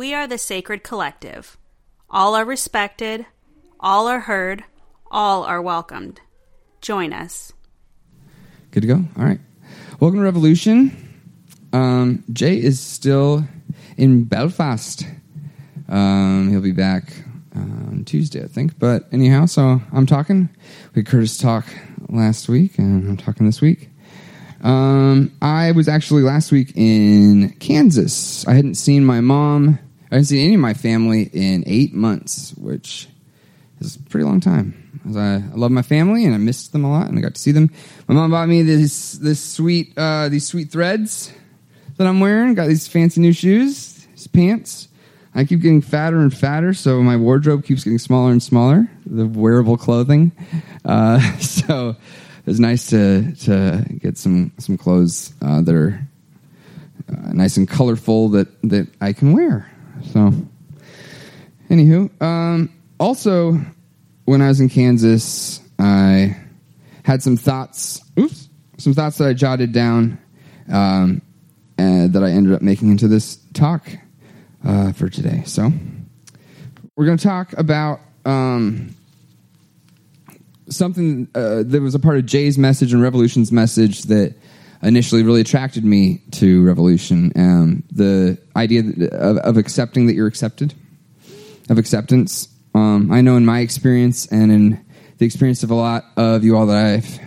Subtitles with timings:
[0.00, 1.58] We are the Sacred Collective.
[2.08, 3.26] All are respected,
[3.78, 4.64] all are heard,
[5.10, 6.22] all are welcomed.
[6.80, 7.52] Join us.
[8.70, 9.04] Good to go?
[9.18, 9.40] All right.
[10.00, 10.96] Welcome to Revolution.
[11.74, 13.44] Um, Jay is still
[13.98, 15.04] in Belfast.
[15.86, 17.12] Um, he'll be back
[17.54, 18.78] on Tuesday, I think.
[18.78, 20.48] But anyhow, so I'm talking.
[20.94, 21.66] We Curtis talk
[22.08, 23.90] last week, and I'm talking this week.
[24.62, 28.48] Um, I was actually last week in Kansas.
[28.48, 29.78] I hadn't seen my mom.
[30.10, 33.06] I haven't seen any of my family in eight months, which
[33.80, 35.00] is a pretty long time.
[35.08, 37.40] As I, love my family and I missed them a lot, and I got to
[37.40, 37.70] see them.
[38.08, 41.32] My mom bought me this this sweet uh, these sweet threads
[41.96, 42.54] that I'm wearing.
[42.54, 44.88] Got these fancy new shoes, these pants.
[45.32, 48.90] I keep getting fatter and fatter, so my wardrobe keeps getting smaller and smaller.
[49.06, 50.32] The wearable clothing,
[50.84, 51.94] uh, so
[52.46, 56.00] it's nice to to get some some clothes uh, that are
[57.08, 59.70] uh, nice and colorful that that I can wear.
[60.12, 60.32] So,
[61.68, 63.58] anywho, um, also
[64.24, 66.36] when I was in Kansas, I
[67.04, 68.00] had some thoughts.
[68.18, 70.18] Oops, some thoughts that I jotted down
[70.70, 71.22] um,
[71.78, 73.88] and that I ended up making into this talk
[74.66, 75.42] uh, for today.
[75.46, 75.72] So,
[76.96, 78.94] we're going to talk about um,
[80.68, 84.34] something uh, that was a part of Jay's message and Revolution's message that
[84.82, 87.32] initially really attracted me to Revolution.
[87.36, 90.74] Um, the idea of, of, accepting that you're accepted,
[91.68, 92.48] of acceptance.
[92.74, 94.84] Um, I know in my experience and in
[95.18, 97.20] the experience of a lot of you all that I've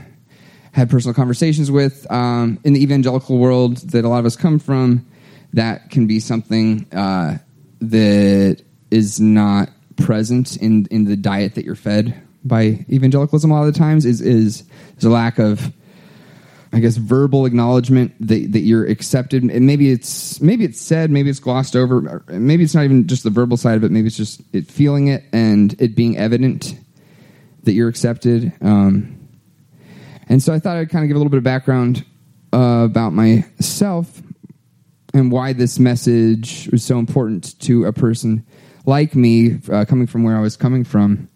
[0.71, 4.57] had personal conversations with um, in the evangelical world that a lot of us come
[4.57, 5.05] from,
[5.53, 7.37] that can be something uh,
[7.79, 13.67] that is not present in in the diet that you're fed by evangelicalism a lot
[13.67, 14.63] of the times is is
[15.03, 15.71] a lack of
[16.73, 21.29] I guess verbal acknowledgement that, that you're accepted, and maybe it's maybe it's said, maybe
[21.29, 23.91] it's glossed over, maybe it's not even just the verbal side of it.
[23.91, 26.75] Maybe it's just it feeling it and it being evident
[27.63, 28.51] that you're accepted.
[28.59, 29.29] Um,
[30.27, 32.03] and so I thought I'd kind of give a little bit of background
[32.51, 34.23] uh, about myself
[35.13, 38.47] and why this message was so important to a person
[38.87, 41.29] like me, uh, coming from where I was coming from.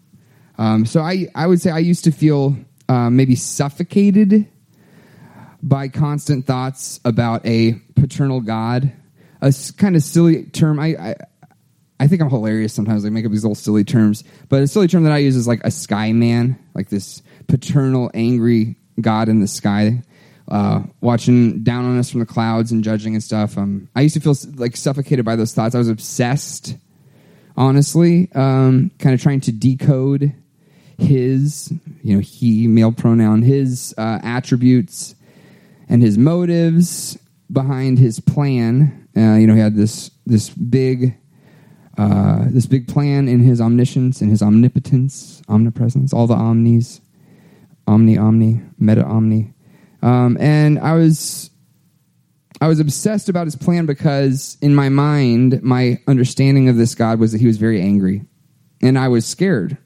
[0.58, 2.56] Um, so I, I would say I used to feel
[2.88, 4.48] uh, maybe suffocated
[5.62, 8.92] by constant thoughts about a paternal God.
[9.40, 10.80] A kind of silly term.
[10.80, 11.14] I, I,
[12.00, 13.04] I think I'm hilarious sometimes.
[13.04, 15.48] I make up these little silly terms, but a silly term that I use is
[15.48, 20.02] like a sky man, like this paternal, angry God in the sky,
[20.48, 23.56] uh, watching down on us from the clouds and judging and stuff.
[23.56, 25.74] Um, I used to feel like suffocated by those thoughts.
[25.74, 26.76] I was obsessed,
[27.56, 30.32] honestly, um, kind of trying to decode
[30.98, 35.14] his, you know, he male pronoun, his uh, attributes
[35.88, 37.18] and his motives
[37.50, 39.08] behind his plan.
[39.16, 41.16] Uh, you know, he had this this big
[41.96, 47.00] uh, this big plan in his omniscience and his omnipotence, omnipresence, all the omnis,
[47.88, 49.52] omni, omni, meta, omni.
[50.02, 51.50] Um, and I was
[52.60, 57.18] I was obsessed about his plan because in my mind, my understanding of this God
[57.18, 58.22] was that he was very angry,
[58.80, 59.76] and I was scared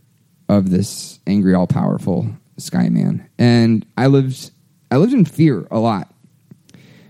[0.49, 3.29] of this angry, all powerful sky man.
[3.39, 4.51] And I lived
[4.93, 6.13] I lived in fear a lot.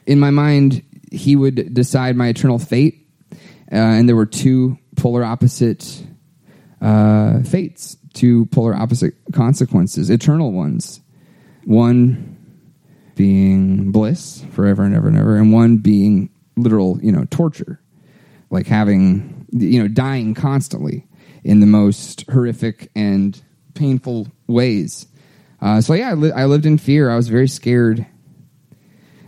[0.07, 5.25] In my mind, he would decide my eternal fate, uh, and there were two polar
[5.25, 6.07] opposite
[6.81, 11.01] uh, fates, two polar opposite consequences, eternal ones.
[11.65, 12.37] One
[13.17, 17.81] being bliss forever and ever and ever, and one being literal, you know, torture,
[18.49, 21.09] like having, you know, dying constantly
[21.43, 23.43] in the most horrific and
[23.75, 25.09] painful ways.
[25.63, 27.09] Uh, so yeah, I, li- I lived in fear.
[27.09, 28.05] I was very scared.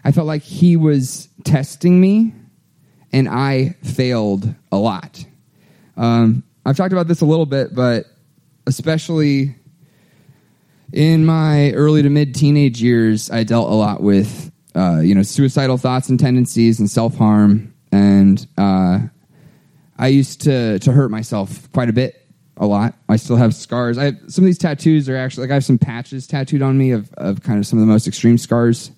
[0.03, 2.35] I felt like he was testing me,
[3.13, 5.25] and I failed a lot.
[5.97, 8.07] Um, I've talked about this a little bit, but
[8.67, 9.55] especially
[10.93, 15.23] in my early to mid teenage years, I dealt a lot with uh, you know
[15.23, 18.99] suicidal thoughts and tendencies and self harm, and uh,
[19.97, 22.24] I used to to hurt myself quite a bit
[22.57, 22.95] a lot.
[23.09, 23.99] I still have scars.
[23.99, 26.79] I have, some of these tattoos are actually like I have some patches tattooed on
[26.79, 28.91] me of, of kind of some of the most extreme scars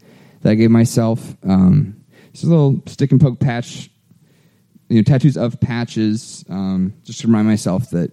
[0.42, 1.36] that I gave myself.
[1.42, 3.90] Um, just a little stick and poke patch,
[4.88, 8.12] you know, tattoos of patches, um, just to remind myself that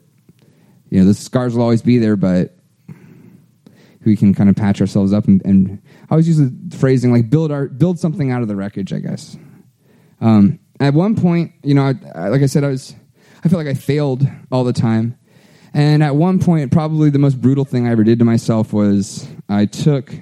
[0.90, 2.56] you know the scars will always be there, but
[4.06, 5.28] we can kind of patch ourselves up.
[5.28, 8.56] And, and I always use the phrasing like build our build something out of the
[8.56, 8.94] wreckage.
[8.94, 9.38] I guess.
[10.22, 12.96] Um, at one point, you know, I, I, like I said, I was
[13.44, 15.18] I felt like I failed all the time
[15.74, 19.28] and at one point, probably the most brutal thing I ever did to myself was
[19.50, 20.14] I took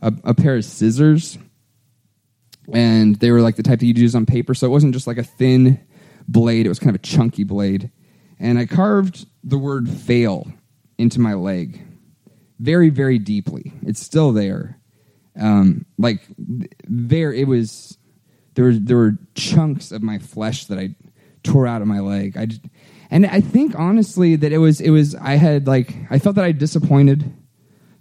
[0.00, 1.38] a, a pair of scissors,
[2.72, 4.54] and they were like the type that you'd use on paper.
[4.54, 5.80] So it wasn't just like a thin
[6.26, 6.66] blade.
[6.66, 7.90] It was kind of a chunky blade.
[8.38, 10.46] And I carved the word fail
[10.96, 11.84] into my leg
[12.58, 13.72] very, very deeply.
[13.82, 14.78] It's still there.
[15.38, 16.20] Um, like
[16.88, 17.96] there, it was.
[18.54, 20.96] There were there were chunks of my flesh that I
[21.44, 22.36] tore out of my leg.
[22.36, 22.48] I
[23.10, 26.44] and I think honestly that it was it was I had like I felt that
[26.44, 27.32] I disappointed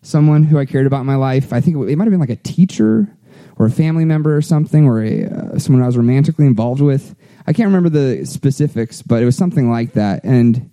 [0.02, 1.52] someone who I cared about in my life.
[1.54, 3.14] I think it, it might have been like a teacher
[3.58, 7.16] or a family member or something, or a, uh, someone I was romantically involved with.
[7.48, 10.24] I can't remember the specifics, but it was something like that.
[10.24, 10.72] And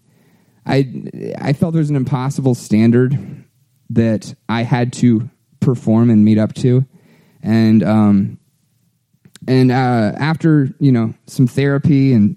[0.66, 3.44] I I felt there was an impossible standard
[3.90, 5.28] that I had to
[5.60, 6.84] perform and meet up to,
[7.42, 8.38] and um,
[9.46, 12.36] and uh, after you know some therapy and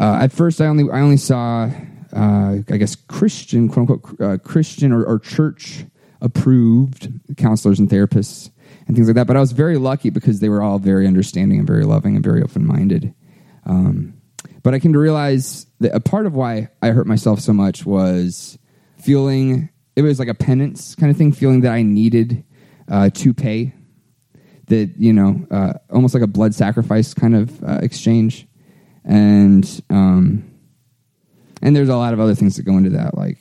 [0.00, 1.70] uh, at first I only I only saw
[2.12, 5.84] uh, I guess Christian quote unquote uh, Christian or, or church
[6.20, 8.50] approved counselors and therapists
[8.86, 9.26] and things like that.
[9.26, 12.24] But I was very lucky because they were all very understanding and very loving and
[12.24, 13.14] very open minded.
[13.66, 14.14] Um,
[14.62, 17.86] but I came to realize that a part of why I hurt myself so much
[17.86, 18.58] was
[18.98, 22.44] feeling it was like a penance kind of thing, feeling that I needed
[22.88, 23.74] uh, to pay.
[24.66, 28.46] That you know, uh, almost like a blood sacrifice kind of uh, exchange,
[29.04, 30.50] and um,
[31.62, 33.38] and there's a lot of other things that go into that, like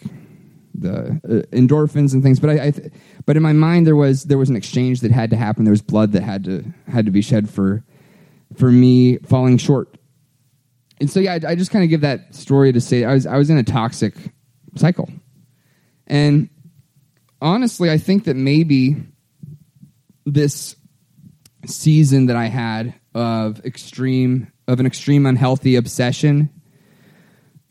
[0.73, 2.39] the uh, endorphins and things.
[2.39, 2.94] But I, I th-
[3.25, 5.63] but in my mind there was there was an exchange that had to happen.
[5.63, 7.83] There was blood that had to had to be shed for
[8.56, 9.95] for me falling short.
[11.00, 13.25] And so yeah, I, I just kind of give that story to say I was
[13.25, 14.13] I was in a toxic
[14.75, 15.09] cycle,
[16.07, 16.50] and
[17.41, 18.97] honestly, I think that maybe
[20.25, 20.75] this
[21.65, 26.50] season that I had of extreme of an extreme unhealthy obsession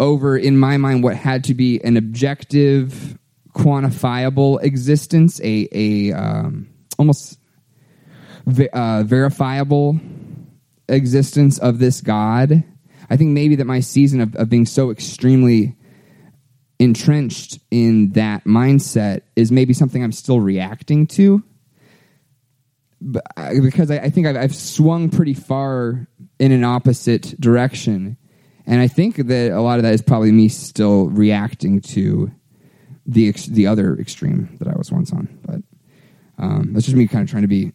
[0.00, 3.16] over in my mind what had to be an objective
[3.54, 6.68] quantifiable existence a a um,
[6.98, 7.38] almost
[8.72, 10.00] uh, verifiable
[10.88, 12.64] existence of this god.
[13.10, 15.76] I think maybe that my season of, of being so extremely
[16.78, 21.42] entrenched in that mindset is maybe something i'm still reacting to.
[23.00, 26.07] Because I, think I've, swung pretty far
[26.38, 28.16] in an opposite direction,
[28.66, 32.30] and I think that a lot of that is probably me still reacting to
[33.06, 35.38] the ex, the other extreme that I was once on.
[35.44, 35.62] But
[36.42, 37.72] um, that's just me kind of trying to be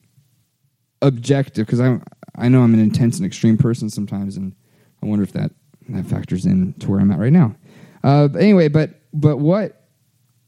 [1.01, 1.99] objective because I
[2.35, 4.55] I know I'm an intense and extreme person sometimes, and
[5.01, 5.51] I wonder if that
[5.89, 7.55] that factors in to where I'm at right now.
[8.03, 9.87] Uh, but anyway, but but what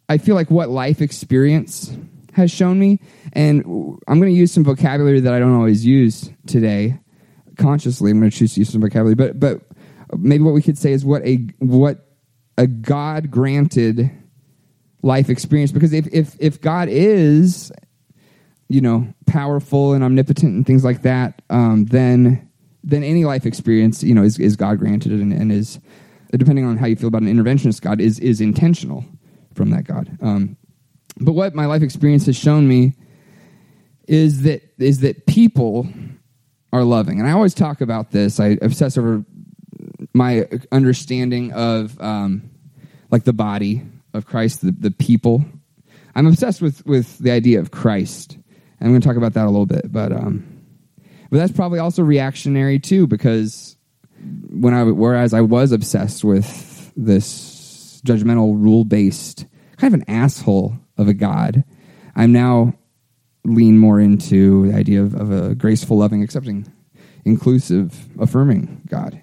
[0.07, 1.95] I feel like what life experience
[2.35, 2.99] has shown me.
[3.33, 3.61] And
[4.07, 6.99] I'm going to use some vocabulary that I don't always use today.
[7.57, 9.15] Consciously, I'm going to choose to use some vocabulary.
[9.15, 9.61] But but
[10.17, 12.07] maybe what we could say is what a what
[12.57, 14.11] a God granted
[15.01, 15.71] life experience.
[15.71, 17.71] Because if if if God is
[18.67, 22.49] you know powerful and omnipotent and things like that, um, then
[22.83, 25.79] then any life experience you know is, is God granted and, and is
[26.31, 29.05] depending on how you feel about an interventionist God is is intentional
[29.53, 30.17] from that God.
[30.21, 30.57] Um,
[31.17, 32.93] but what my life experience has shown me
[34.07, 35.87] is that is that people
[36.75, 38.37] are loving, and I always talk about this.
[38.37, 39.23] I obsess over
[40.13, 42.49] my understanding of um,
[43.11, 43.81] like the body
[44.13, 45.45] of Christ, the, the people.
[46.15, 48.33] I'm obsessed with with the idea of Christ.
[48.33, 50.45] And I'm going to talk about that a little bit, but um,
[51.29, 53.77] but that's probably also reactionary too, because
[54.49, 59.45] when I whereas I was obsessed with this judgmental rule based
[59.77, 61.63] kind of an asshole of a God.
[62.15, 62.73] I'm now
[63.45, 66.71] lean more into the idea of, of a graceful, loving, accepting,
[67.25, 69.19] inclusive, affirming God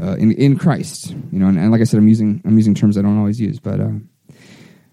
[0.00, 1.10] uh, in in Christ.
[1.10, 3.40] You know, and, and, like I said, I'm using I'm using terms I don't always
[3.40, 3.80] use, but.
[3.80, 3.90] Uh,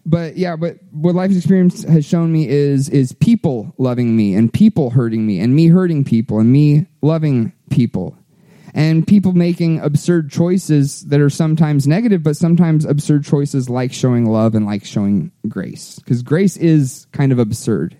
[0.06, 4.52] but yeah, but what life experience has shown me is is people loving me and
[4.52, 8.18] people hurting me and me hurting people and me loving people
[8.74, 14.26] and people making absurd choices that are sometimes negative, but sometimes absurd choices like showing
[14.26, 16.00] love and like showing grace.
[16.00, 17.98] Because grace is kind of absurd.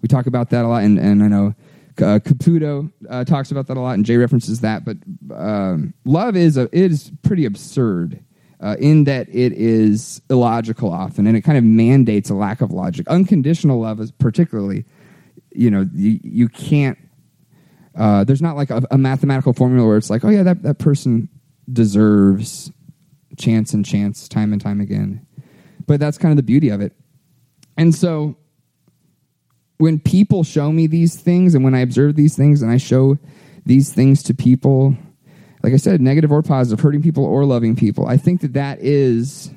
[0.00, 1.54] We talk about that a lot, and, and I know
[2.00, 4.84] uh, Caputo uh, talks about that a lot, and Jay references that.
[4.84, 4.96] But
[5.34, 8.22] um, love is a, is pretty absurd
[8.60, 12.70] uh, in that it is illogical often, and it kind of mandates a lack of
[12.70, 13.06] logic.
[13.08, 14.84] Unconditional love is particularly,
[15.52, 16.98] you know, you, you can't
[17.98, 20.78] uh, there's not like a, a, mathematical formula where it's like, oh yeah, that, that
[20.78, 21.28] person
[21.72, 22.70] deserves
[23.36, 25.26] chance and chance time and time again.
[25.86, 26.92] But that's kind of the beauty of it.
[27.76, 28.36] And so
[29.78, 33.18] when people show me these things and when I observe these things and I show
[33.64, 34.96] these things to people,
[35.62, 38.80] like I said, negative or positive, hurting people or loving people, I think that that
[38.80, 39.50] is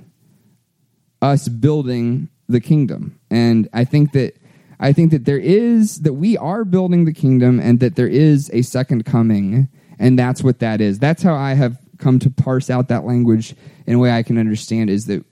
[1.21, 3.19] us building the kingdom.
[3.29, 4.35] And I think that
[4.79, 8.49] I think that there is that we are building the kingdom and that there is
[8.51, 10.97] a second coming and that's what that is.
[10.97, 14.39] That's how I have come to parse out that language in a way I can
[14.39, 15.23] understand is that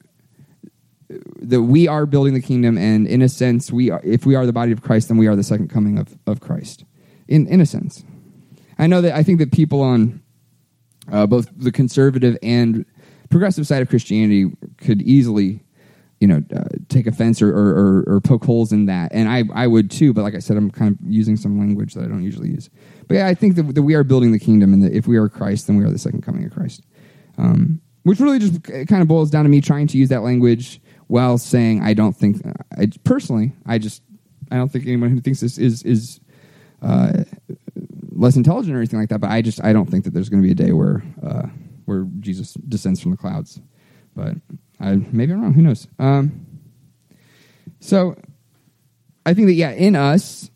[1.41, 4.01] that we are building the kingdom, and in a sense, we are.
[4.03, 6.39] If we are the body of Christ, then we are the second coming of of
[6.39, 6.85] Christ.
[7.27, 8.03] In in a sense,
[8.77, 10.21] I know that I think that people on
[11.11, 12.85] uh, both the conservative and
[13.29, 15.63] progressive side of Christianity could easily,
[16.19, 19.43] you know, uh, take offense or, or, or, or poke holes in that, and I
[19.53, 20.13] I would too.
[20.13, 22.69] But like I said, I'm kind of using some language that I don't usually use.
[23.07, 25.17] But yeah, I think that, that we are building the kingdom, and that if we
[25.17, 26.83] are Christ, then we are the second coming of Christ.
[27.39, 30.81] Um, which really just kind of boils down to me trying to use that language
[31.09, 32.37] while saying I don't think
[32.77, 34.03] I personally I just
[34.51, 36.19] I don't think anyone who thinks this is is
[36.81, 37.23] uh,
[38.11, 39.19] less intelligent or anything like that.
[39.19, 41.47] But I just I don't think that there's going to be a day where uh,
[41.85, 43.59] where Jesus descends from the clouds.
[44.15, 44.35] But
[44.79, 45.53] I maybe I'm wrong.
[45.53, 45.87] Who knows?
[45.97, 46.45] Um,
[47.79, 48.15] so
[49.25, 50.51] I think that yeah, in us,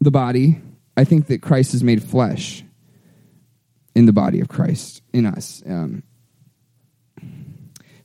[0.00, 0.60] the body,
[0.94, 2.64] I think that Christ is made flesh
[3.94, 5.62] in the body of Christ in us.
[5.66, 6.02] Um,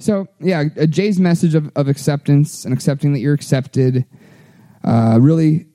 [0.06, 4.06] so yeah, Jay's message of, of acceptance and accepting that you're accepted
[4.84, 5.66] uh, really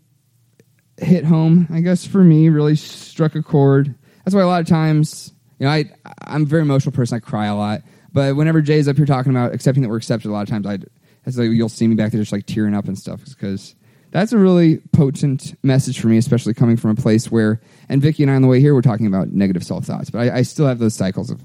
[0.99, 1.67] hit home.
[1.69, 3.93] I guess for me, really struck a chord.
[4.25, 5.91] That's why a lot of times, you know, I
[6.23, 7.17] I'm a very emotional person.
[7.17, 7.83] I cry a lot,
[8.13, 10.65] but whenever Jay's up here talking about accepting that we're accepted, a lot of times
[10.65, 10.79] I,
[11.27, 13.75] it's like you'll see me back there just like tearing up and stuff because
[14.13, 18.23] that's a really potent message for me, especially coming from a place where, and Vicky
[18.23, 20.43] and I on the way here, we're talking about negative self thoughts, but I, I
[20.43, 21.43] still have those cycles of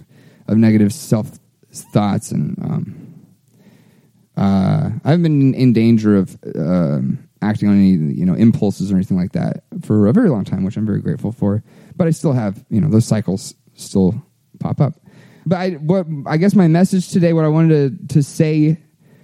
[0.47, 1.39] of negative self
[1.81, 3.15] thoughts and um,
[4.37, 9.17] uh, I've been in danger of um, acting on any you know impulses or anything
[9.17, 11.63] like that for a very long time, which I'm very grateful for.
[11.95, 14.21] But I still have you know those cycles still
[14.59, 14.93] pop up.
[15.45, 18.77] But I what I guess my message today, what I wanted to to say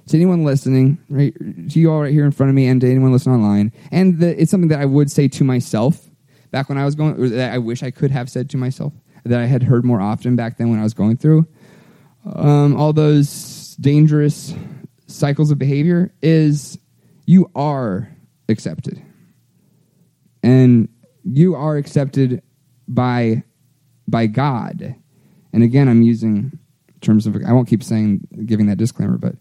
[0.07, 2.89] to anyone listening, right, to you all right here in front of me, and to
[2.89, 6.09] anyone listening online, and the, it's something that I would say to myself
[6.51, 8.93] back when I was going, that I wish I could have said to myself
[9.23, 11.47] that I had heard more often back then when I was going through
[12.25, 14.53] um, all those dangerous
[15.07, 16.77] cycles of behavior is
[17.25, 18.09] you are
[18.49, 19.01] accepted.
[20.43, 20.89] And
[21.23, 22.41] you are accepted
[22.87, 23.43] by
[24.07, 24.95] by God.
[25.53, 26.57] And again, I'm using
[27.01, 29.35] terms of I won't keep saying giving that disclaimer, but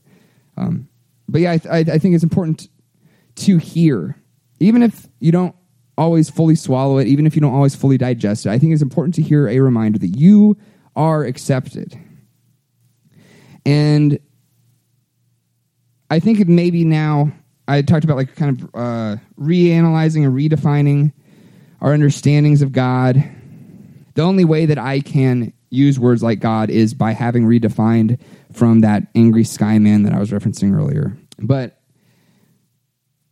[0.56, 0.88] um,
[1.28, 2.68] but yeah, I, I, I think it's important
[3.36, 4.16] to hear,
[4.58, 5.54] even if you don't
[5.96, 8.50] always fully swallow it, even if you don't always fully digest it.
[8.50, 10.56] I think it's important to hear a reminder that you
[10.96, 11.98] are accepted.
[13.64, 14.18] And
[16.10, 17.32] I think maybe now
[17.68, 21.12] I talked about like kind of uh, reanalyzing and redefining
[21.80, 23.22] our understandings of God.
[24.14, 28.18] The only way that I can use words like God is by having redefined
[28.52, 31.16] from that angry sky man that I was referencing earlier.
[31.38, 31.80] But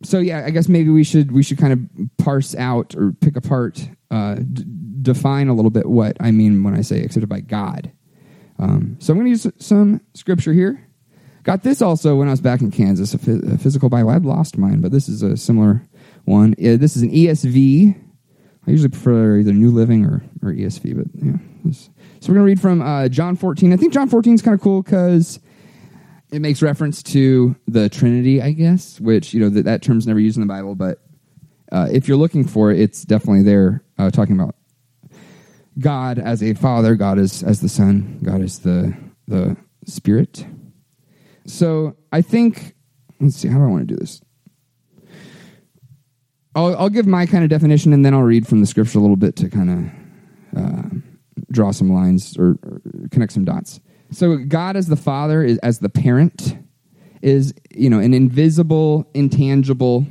[0.03, 1.79] so yeah, I guess maybe we should we should kind of
[2.17, 4.63] parse out or pick apart, uh, d-
[5.01, 7.91] define a little bit what I mean when I say accepted by God.
[8.59, 10.85] Um, so I'm going to use some scripture here.
[11.43, 13.17] Got this also when I was back in Kansas, a,
[13.57, 14.09] physical Bible.
[14.09, 15.87] I'd lost mine, but this is a similar
[16.25, 16.53] one.
[16.57, 17.95] This is an ESV.
[18.67, 21.37] I usually prefer either New Living or, or ESV, but yeah.
[21.63, 21.89] This.
[22.19, 23.71] So we're going to read from uh, John 14.
[23.73, 25.39] I think John 14 is kind of cool because
[26.31, 30.19] it makes reference to the Trinity, I guess, which, you know, that, that term's never
[30.19, 30.99] used in the Bible, but
[31.71, 34.55] uh, if you're looking for it, it's definitely there uh, talking about
[35.79, 38.95] God as a father, God as, as the son, God as the,
[39.27, 40.45] the spirit.
[41.45, 42.75] So I think,
[43.19, 44.21] let's see, how do I want to do this?
[46.55, 49.01] I'll, I'll give my kind of definition and then I'll read from the scripture a
[49.01, 49.91] little bit to kind
[50.55, 50.89] of uh,
[51.51, 52.81] draw some lines or, or,
[53.11, 53.79] connect some dots.
[54.11, 56.57] So God as the father, is, as the parent,
[57.21, 60.07] is you know an invisible, intangible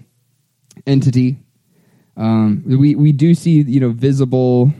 [0.86, 1.38] entity.
[2.16, 4.72] Um, we we do see you know visible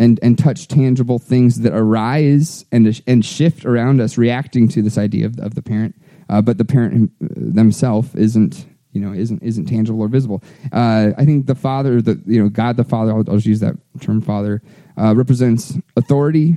[0.00, 4.96] and and touch tangible things that arise and and shift around us, reacting to this
[4.98, 5.94] idea of, of the parent.
[6.28, 10.42] Uh, but the parent themselves isn't you know isn't isn't tangible or visible.
[10.72, 13.60] Uh, I think the father, the you know God the Father, I'll, I'll just use
[13.60, 14.62] that term father,
[14.96, 16.56] uh, represents authority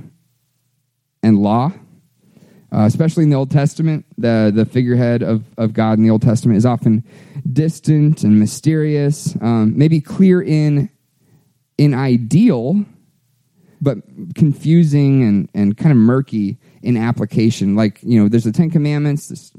[1.22, 1.72] and law.
[2.72, 6.22] Uh, especially in the Old Testament, the the figurehead of, of God in the Old
[6.22, 7.04] Testament is often
[7.52, 10.90] distant and mysterious, um, maybe clear in
[11.78, 12.84] in ideal,
[13.84, 13.98] but
[14.34, 17.76] confusing and, and kind of murky in application.
[17.76, 19.52] Like, you know, there's the Ten Commandments, this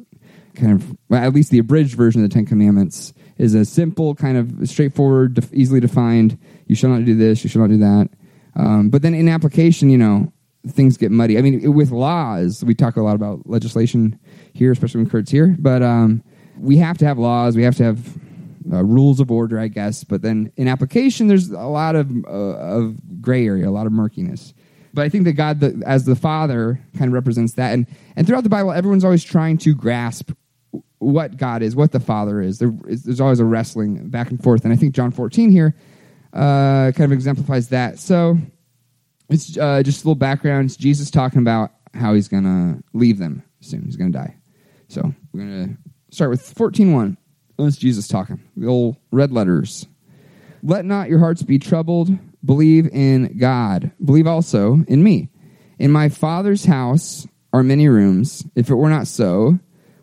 [0.55, 4.15] kind of, well, at least the abridged version of the Ten Commandments is a simple,
[4.15, 7.77] kind of straightforward, def- easily defined, you shall not do this, you shall not do
[7.77, 8.09] that.
[8.55, 10.31] Um, but then in application, you know,
[10.67, 11.37] things get muddy.
[11.37, 14.19] I mean, with laws, we talk a lot about legislation
[14.53, 16.23] here, especially when Kurt's here, but um,
[16.57, 18.17] we have to have laws, we have to have
[18.71, 20.03] uh, rules of order, I guess.
[20.03, 23.93] But then in application, there's a lot of uh, of gray area, a lot of
[23.93, 24.53] murkiness.
[24.93, 27.73] But I think that God, the, as the Father, kind of represents that.
[27.73, 30.31] And, and throughout the Bible, everyone's always trying to grasp
[30.99, 32.59] what God is, what the Father is.
[32.59, 34.63] There is there's always a wrestling back and forth.
[34.63, 35.75] And I think John 14 here
[36.33, 37.99] uh, kind of exemplifies that.
[37.99, 38.37] So
[39.29, 40.65] it's uh, just a little background.
[40.65, 43.83] It's Jesus talking about how he's going to leave them soon.
[43.83, 44.35] He's going to die.
[44.87, 47.17] So we're going to start with 14.1.
[47.57, 48.41] That's Jesus talking.
[48.57, 49.87] The old red letters.
[50.61, 52.09] Let not your hearts be troubled.
[52.43, 53.91] Believe in God.
[54.03, 55.29] Believe also in me.
[55.79, 58.45] In my Father's house are many rooms.
[58.55, 59.59] If it were not so,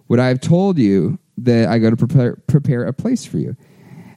[0.08, 3.56] would I have told you that I go to prepare, prepare a place for you?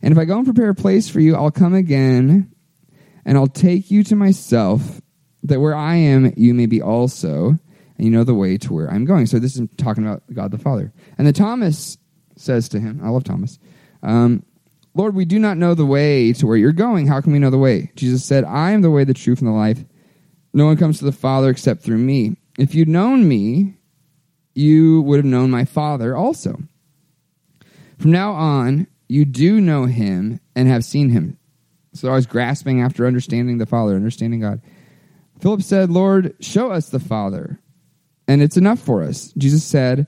[0.01, 2.51] And if I go and prepare a place for you, I'll come again
[3.25, 5.01] and I'll take you to myself,
[5.43, 7.57] that where I am, you may be also,
[7.97, 9.25] and you know the way to where I'm going.
[9.25, 10.93] So this is talking about God the Father.
[11.17, 11.97] And the Thomas
[12.35, 13.59] says to him, I love Thomas,
[14.03, 14.43] um,
[14.93, 17.07] Lord, we do not know the way to where you're going.
[17.07, 17.91] How can we know the way?
[17.95, 19.83] Jesus said, I am the way, the truth, and the life.
[20.53, 22.37] No one comes to the Father except through me.
[22.57, 23.75] If you'd known me,
[24.53, 26.59] you would have known my Father also.
[27.99, 31.37] From now on, you do know him and have seen him.
[31.93, 34.61] So I was grasping after understanding the Father, understanding God.
[35.39, 37.59] Philip said, Lord, show us the Father,
[38.29, 39.33] and it's enough for us.
[39.37, 40.07] Jesus said,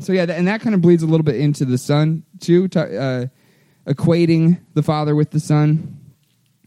[0.00, 3.26] So, yeah, and that kind of bleeds a little bit into the Son, too, uh,
[3.86, 6.00] equating the Father with the Son.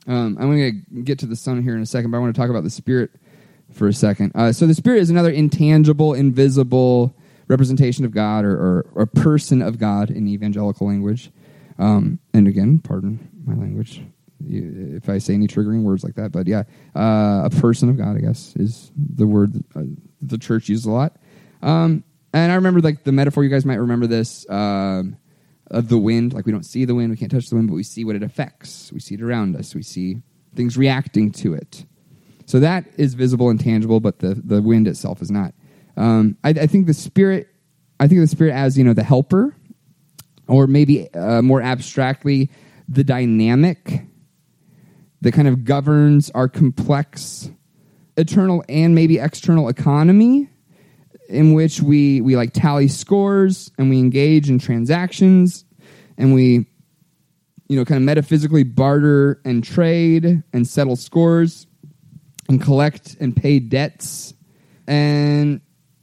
[0.08, 2.34] Um, I'm going to get to the Son here in a second, but I want
[2.34, 3.12] to talk about the Spirit
[3.72, 4.32] for a second.
[4.34, 7.16] Uh, so, the Spirit is another intangible, invisible
[7.48, 11.32] representation of God or, or, or person of God in evangelical language.
[11.80, 14.02] Um, and again, pardon my language
[14.46, 16.64] if I say any triggering words like that, but yeah,
[16.96, 19.84] uh, a person of God, I guess, is the word that, uh,
[20.22, 21.16] the church uses a lot.
[21.62, 22.04] Um,
[22.38, 23.44] and I remember like the metaphor.
[23.44, 25.18] You guys might remember this um,
[25.70, 26.34] of the wind.
[26.34, 28.16] Like we don't see the wind, we can't touch the wind, but we see what
[28.16, 28.92] it affects.
[28.92, 29.76] We see it around us.
[29.76, 30.22] We see
[30.56, 31.86] things reacting to it.
[32.46, 35.54] So that is visible and tangible, but the the wind itself is not.
[35.96, 37.48] Um, I, I think the spirit.
[38.00, 39.56] I think the spirit as you know the helper
[40.48, 42.50] or maybe uh, more abstractly,
[42.88, 44.04] the dynamic
[45.22, 47.50] that kind of governs our complex
[48.16, 50.50] eternal and maybe external economy
[51.30, 55.66] in which we, we like tally scores and we engage in transactions
[56.18, 56.66] and we
[57.68, 61.68] you know kind of metaphysically barter and trade and settle scores
[62.50, 64.34] and collect and pay debts
[64.88, 65.60] and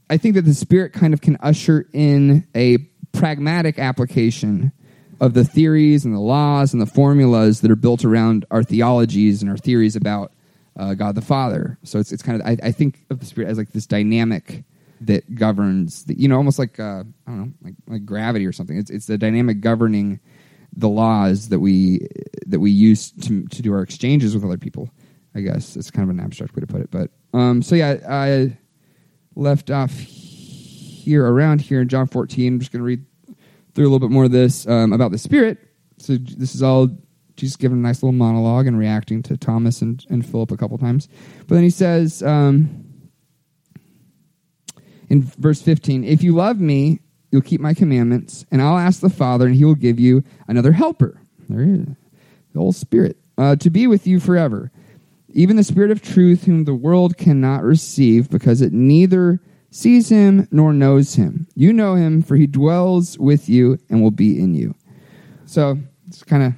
[0.09, 2.77] i think that the spirit kind of can usher in a
[3.13, 4.71] pragmatic application
[5.19, 9.41] of the theories and the laws and the formulas that are built around our theologies
[9.41, 10.33] and our theories about
[10.77, 11.77] uh, God the Father.
[11.83, 14.65] So it's it's kind of I, I, think of the Spirit as like this dynamic
[15.01, 18.51] that governs the you know almost like uh, I don't know like like gravity or
[18.51, 18.77] something.
[18.77, 20.19] It's it's the dynamic governing
[20.75, 22.07] the laws that we
[22.47, 24.89] that we use to to do our exchanges with other people.
[25.33, 27.97] I guess it's kind of an abstract way to put it, but um, so yeah,
[28.07, 28.57] I
[29.35, 32.53] left off here around here in John 14.
[32.53, 33.05] I'm just going to read
[33.73, 35.59] through a little bit more of this um, about the Spirit.
[35.97, 36.89] So this is all
[37.35, 40.77] Jesus giving a nice little monologue and reacting to Thomas and, and Philip a couple
[40.77, 41.09] times.
[41.39, 42.84] But then he says um,
[45.09, 46.99] in verse 15, If you love me,
[47.31, 50.71] you'll keep my commandments, and I'll ask the Father, and he will give you another
[50.71, 51.19] helper.
[51.49, 51.87] There he is,
[52.53, 54.71] the Holy Spirit, uh, to be with you forever.
[55.29, 60.47] Even the Spirit of truth, whom the world cannot receive, because it neither sees him
[60.51, 61.47] nor knows him.
[61.55, 64.73] You know him, for he dwells with you and will be in you.
[65.45, 66.53] So it's kind of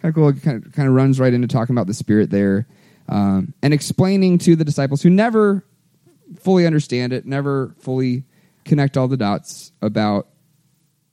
[0.00, 0.28] kind of cool.
[0.28, 2.66] It kind of, kind of runs right into talking about the Spirit there
[3.08, 5.64] um, and explaining to the disciples who never
[6.38, 8.24] fully understand it, never fully
[8.64, 10.28] connect all the dots about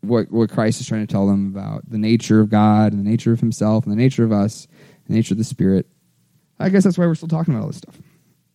[0.01, 3.10] what what Christ is trying to tell them about the nature of God and the
[3.10, 4.67] nature of Himself and the nature of us,
[5.08, 5.88] the nature of the Spirit.
[6.60, 7.97] I guess that's why we're still talking about all this stuff,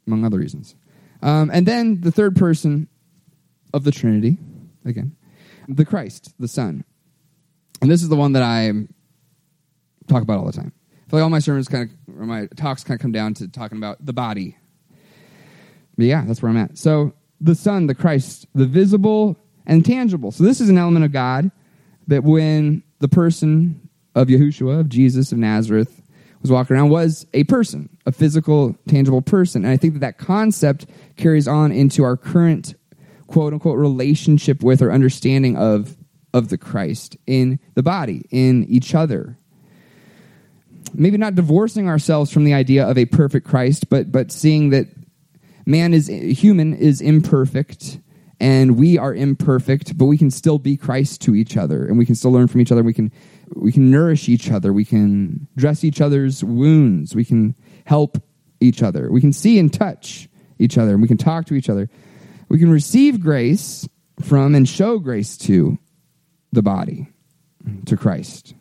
[0.07, 0.75] among other reasons.
[1.23, 2.89] Um, and then the third person
[3.73, 4.39] of the Trinity,
[4.85, 5.17] again,
[5.69, 6.85] the Christ, the Son.
[7.81, 8.73] And this is the one that I
[10.07, 10.73] talk about all the time.
[11.07, 13.35] I feel like all my sermons kind of, or my talks kind of come down
[13.35, 14.57] to talking about the body.
[15.97, 16.79] But yeah, that's where I'm at.
[16.79, 20.33] So the Son, the Christ, the visible and tangible.
[20.33, 21.51] So this is an element of God
[22.07, 26.03] that when the person of Yahushua, of Jesus of Nazareth,
[26.45, 29.65] was walking around was a person, a physical, tangible person.
[29.65, 32.75] And I think that that concept carries on into our current
[33.27, 35.97] quote unquote relationship with or understanding of
[36.35, 39.39] of the Christ in the body, in each other.
[40.93, 44.89] Maybe not divorcing ourselves from the idea of a perfect Christ, but but seeing that
[45.67, 48.01] man is human is imperfect
[48.41, 52.07] and we are imperfect, but we can still be Christ to each other, and we
[52.07, 52.83] can still learn from each other.
[52.83, 53.13] We can
[53.55, 54.73] we can nourish each other.
[54.73, 57.15] We can dress each other's wounds.
[57.15, 58.19] We can help
[58.61, 59.11] each other.
[59.11, 61.89] We can see and touch each other, and we can talk to each other.
[62.49, 63.89] We can receive grace
[64.21, 65.79] from and show grace to
[66.53, 67.09] the body,
[67.87, 68.55] to Christ,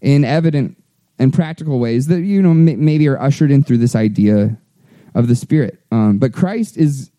[0.00, 0.82] in evident
[1.18, 4.58] and practical ways that you know maybe are ushered in through this idea
[5.14, 5.80] of the Spirit.
[5.90, 7.10] Um, but Christ is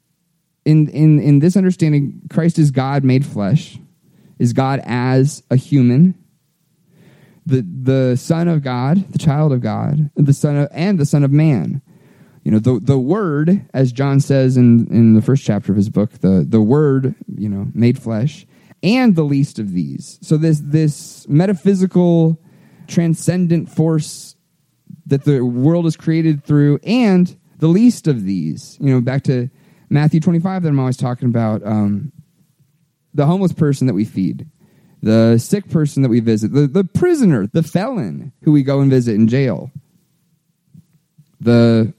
[0.65, 3.79] in in in this understanding, Christ is God made flesh,
[4.37, 6.15] is God as a human,
[7.45, 11.23] the the Son of God, the child of God, the Son of and the Son
[11.23, 11.81] of Man.
[12.43, 15.89] You know, the the Word, as John says in in the first chapter of his
[15.89, 18.45] book, the the Word, you know, made flesh,
[18.83, 20.19] and the least of these.
[20.21, 22.41] So this this metaphysical,
[22.87, 24.35] transcendent force
[25.05, 28.77] that the world is created through, and the least of these.
[28.81, 29.49] You know, back to
[29.89, 31.65] Matthew 25 that I'm always talking about.
[31.65, 32.11] Um,
[33.13, 34.47] the homeless person that we feed,
[35.01, 38.89] the sick person that we visit, the, the prisoner, the felon who we go and
[38.89, 39.71] visit in jail,
[41.39, 41.93] the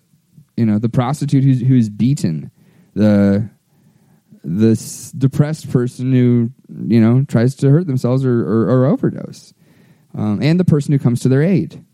[0.57, 2.51] you know the prostitute who's, who's beaten,
[2.95, 3.49] the
[4.45, 6.51] the depressed person who
[6.87, 9.53] you know tries to hurt themselves or, or, or overdose,
[10.15, 11.85] um, and the person who comes to their aid.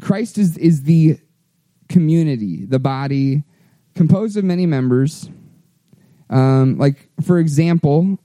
[0.00, 1.18] Christ is is the
[1.88, 3.44] community, the body
[3.94, 5.30] composed of many members.
[6.30, 8.18] Um, like, for example,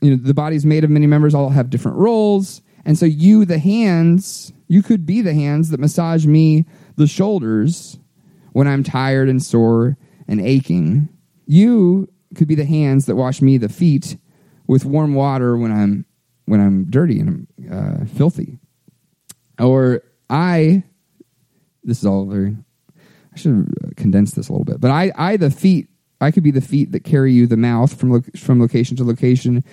[0.00, 2.62] you know, the body's made of many members, all have different roles.
[2.84, 6.64] And so, you, the hands, you could be the hands that massage me
[6.96, 7.98] the shoulders
[8.52, 11.08] when I'm tired and sore and aching.
[11.46, 14.16] You could be the hands that wash me the feet
[14.66, 16.06] with warm water when I'm
[16.46, 18.58] when I'm dirty and I'm uh, filthy.
[19.58, 20.84] Or I,
[21.84, 22.56] this is all very
[23.40, 24.80] should uh, condense this a little bit.
[24.80, 25.88] But I, I, the feet,
[26.20, 29.04] I could be the feet that carry you the mouth from lo- from location to
[29.04, 29.64] location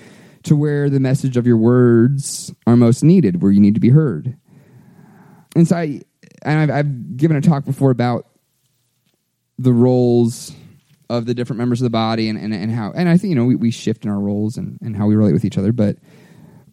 [0.44, 3.90] to where the message of your words are most needed, where you need to be
[3.90, 4.38] heard.
[5.56, 6.02] And so I,
[6.44, 8.28] and I've, I've given a talk before about
[9.58, 10.54] the roles
[11.10, 13.36] of the different members of the body and, and, and how, and I think, you
[13.36, 15.72] know, we, we shift in our roles and, and how we relate with each other.
[15.72, 15.98] But,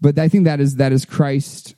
[0.01, 1.75] but I think that is, that is Christ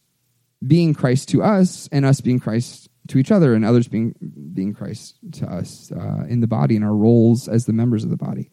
[0.66, 4.14] being Christ to us and us being Christ to each other and others being
[4.52, 8.10] being Christ to us uh, in the body and our roles as the members of
[8.10, 8.50] the body.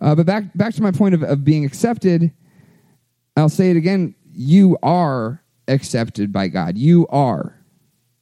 [0.00, 2.32] Uh, but back back to my point of, of being accepted,
[3.36, 4.14] I'll say it again.
[4.32, 6.76] You are accepted by God.
[6.76, 7.58] You are.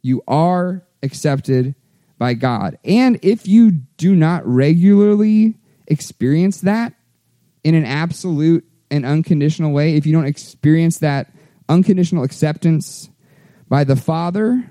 [0.03, 1.75] You are accepted
[2.19, 2.79] by God.
[2.85, 5.57] And if you do not regularly
[5.87, 6.95] experience that
[7.65, 11.33] in an absolute and unconditional way, if you don't experience that
[11.69, 13.09] unconditional acceptance
[13.69, 14.69] by the Father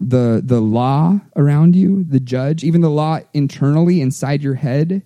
[0.00, 5.02] the the law around you, the judge, even the law internally inside your head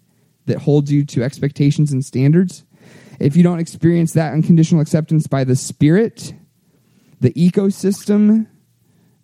[0.47, 2.65] that holds you to expectations and standards,
[3.19, 6.35] if you don't experience that unconditional acceptance by the spirit,
[7.21, 8.47] the ecosystem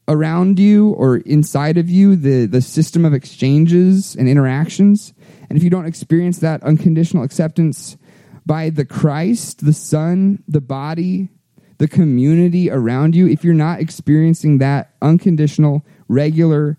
[0.08, 5.14] around you or inside of you, the, the system of exchanges and interactions,
[5.48, 7.96] and if you don't experience that unconditional acceptance
[8.44, 11.30] by the Christ, the Son, the body,
[11.78, 16.78] the community around you, if you're not experiencing that unconditional, regular,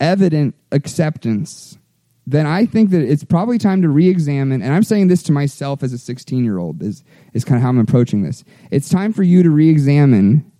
[0.00, 1.78] evident acceptance,
[2.26, 4.62] then I think that it's probably time to re examine.
[4.62, 7.62] And I'm saying this to myself as a 16 year old, is, is kind of
[7.62, 8.44] how I'm approaching this.
[8.70, 10.50] It's time for you to re examine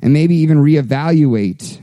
[0.00, 1.80] and maybe even reevaluate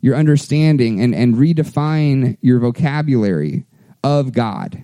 [0.00, 3.64] your understanding and, and redefine your vocabulary
[4.04, 4.82] of God,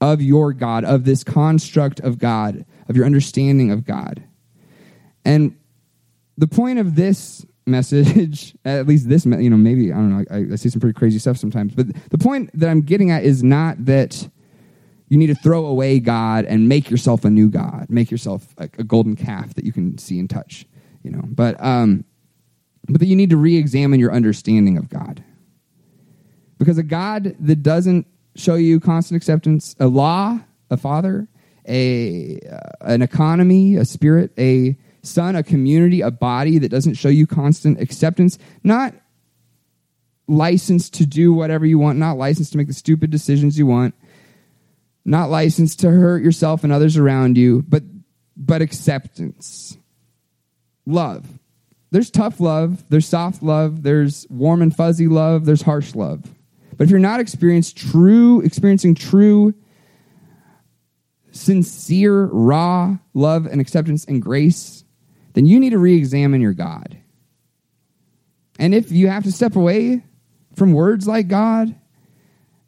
[0.00, 4.22] of your God, of this construct of God, of your understanding of God.
[5.28, 5.54] And
[6.38, 10.52] the point of this message, at least this, you know, maybe, I don't know, I,
[10.52, 13.42] I see some pretty crazy stuff sometimes, but the point that I'm getting at is
[13.42, 14.26] not that
[15.08, 18.64] you need to throw away God and make yourself a new God, make yourself a,
[18.78, 20.64] a golden calf that you can see and touch,
[21.02, 22.04] you know, but, um,
[22.88, 25.22] but that you need to re examine your understanding of God.
[26.56, 31.28] Because a God that doesn't show you constant acceptance, a law, a father,
[31.66, 37.08] a, uh, an economy, a spirit, a, son, a community, a body that doesn't show
[37.08, 38.94] you constant acceptance, not
[40.26, 43.94] licensed to do whatever you want, not licensed to make the stupid decisions you want,
[45.04, 47.82] not licensed to hurt yourself and others around you, but
[48.36, 49.76] but acceptance.
[50.86, 51.26] Love.
[51.90, 56.22] there's tough love, there's soft love, there's warm and fuzzy love, there's harsh love.
[56.76, 59.54] But if you're not experiencing true, experiencing true,
[61.32, 64.84] sincere, raw love and acceptance and grace,
[65.38, 66.98] then you need to re-examine your God.
[68.58, 70.02] And if you have to step away
[70.56, 71.76] from words like God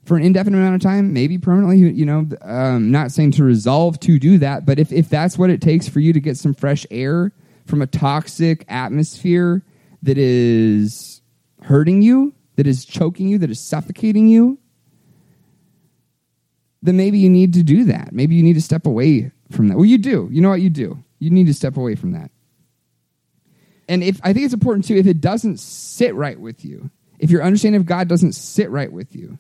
[0.05, 3.99] for an indefinite amount of time, maybe permanently, you know, um, not saying to resolve
[3.99, 6.55] to do that, but if, if that's what it takes for you to get some
[6.55, 7.33] fresh air
[7.67, 9.65] from a toxic atmosphere
[10.05, 11.23] that is
[11.63, 14.61] hurting you, that is choking you, that is suffocating you,
[16.83, 18.13] then maybe you need to do that.
[18.13, 19.77] Maybe you need to step away from that.
[19.77, 20.29] Well, you do.
[20.31, 21.03] You know what you do?
[21.19, 22.31] You need to step away from that.
[23.91, 27.29] And if I think it's important too, if it doesn't sit right with you, if
[27.29, 29.37] your understanding of God doesn't sit right with you,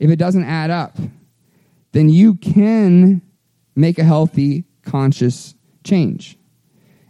[0.00, 0.98] if it doesn't add up,
[1.92, 3.22] then you can
[3.76, 5.54] make a healthy, conscious
[5.84, 6.36] change.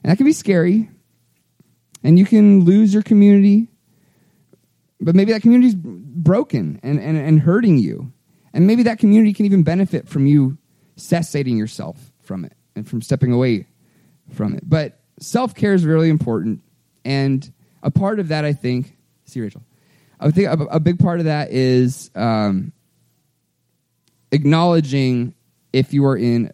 [0.02, 0.90] And that can be scary.
[2.02, 3.68] And you can lose your community.
[5.00, 8.12] But maybe that community's broken and, and, and hurting you.
[8.52, 10.58] And maybe that community can even benefit from you
[10.96, 13.68] cessating yourself from it and from stepping away
[14.34, 14.68] from it.
[14.68, 16.60] But self care is really important.
[17.04, 19.62] And a part of that, I think, see Rachel,
[20.20, 22.72] I think a, a big part of that is um,
[24.32, 25.34] acknowledging
[25.72, 26.50] if you are in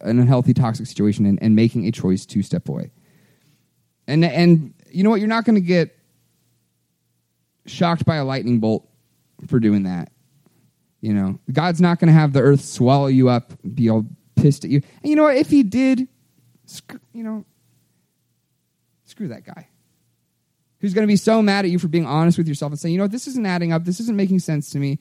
[0.00, 2.90] an unhealthy, toxic situation and, and making a choice to step away.
[4.06, 5.20] And and you know what?
[5.20, 5.96] You're not going to get
[7.66, 8.88] shocked by a lightning bolt
[9.46, 10.10] for doing that.
[11.00, 14.06] You know, God's not going to have the earth swallow you up, be all
[14.36, 14.82] pissed at you.
[15.02, 15.36] And you know what?
[15.36, 16.08] If He did,
[17.12, 17.44] you know,
[19.12, 19.68] screw that guy
[20.80, 22.92] who's going to be so mad at you for being honest with yourself and saying,
[22.92, 23.84] you know what, this isn't adding up.
[23.84, 24.98] This isn't making sense to me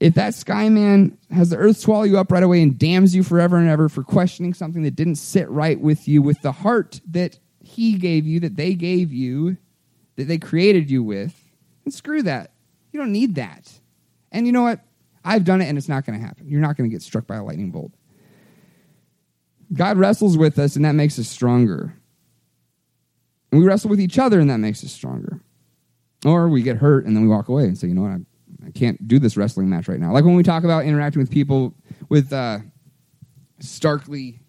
[0.00, 3.22] if that sky man has the earth swallow you up right away and damns you
[3.22, 7.00] forever and ever for questioning something that didn't sit right with you, with the heart
[7.10, 9.56] that he gave you, that they gave you,
[10.16, 11.34] that they created you with,
[11.84, 12.52] then screw that.
[12.92, 13.72] You don't need that.
[14.30, 14.80] And you know what?
[15.24, 16.48] I've done it and it's not going to happen.
[16.48, 17.92] You're not going to get struck by a lightning bolt.
[19.72, 21.94] God wrestles with us and that makes us stronger.
[23.54, 25.40] And we wrestle with each other and that makes us stronger.
[26.24, 28.26] Or we get hurt and then we walk away and say, you know what, I'm
[28.66, 30.12] I can't do this wrestling match right now.
[30.12, 31.72] Like when we talk about interacting with people
[32.08, 32.58] with uh,
[33.60, 34.40] starkly,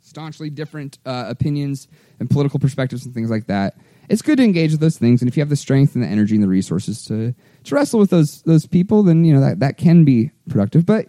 [0.00, 1.88] staunchly different uh, opinions
[2.20, 3.76] and political perspectives and things like that.
[4.08, 6.08] It's good to engage with those things, and if you have the strength and the
[6.08, 9.60] energy and the resources to to wrestle with those those people, then you know that
[9.60, 10.86] that can be productive.
[10.86, 11.06] But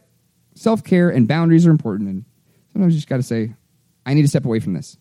[0.56, 2.26] self care and boundaries are important, and
[2.72, 3.54] sometimes you just got to say,
[4.06, 4.98] "I need to step away from this."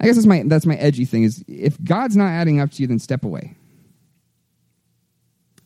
[0.00, 2.82] I guess that's my that's my edgy thing is if God's not adding up to
[2.82, 3.56] you, then step away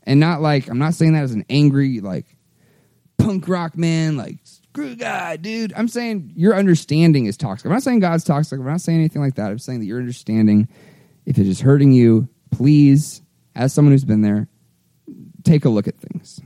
[0.05, 2.27] and not like I'm not saying that as an angry like
[3.19, 5.73] punk rock man, like screw God, dude.
[5.77, 7.67] I'm saying your understanding is toxic.
[7.67, 8.59] I'm not saying God's toxic.
[8.59, 9.51] I'm not saying anything like that.
[9.51, 10.69] I'm saying that your understanding,
[11.27, 13.23] if it is hurting you, please,
[13.55, 14.49] as someone who's been there,
[15.45, 16.41] take a look at things.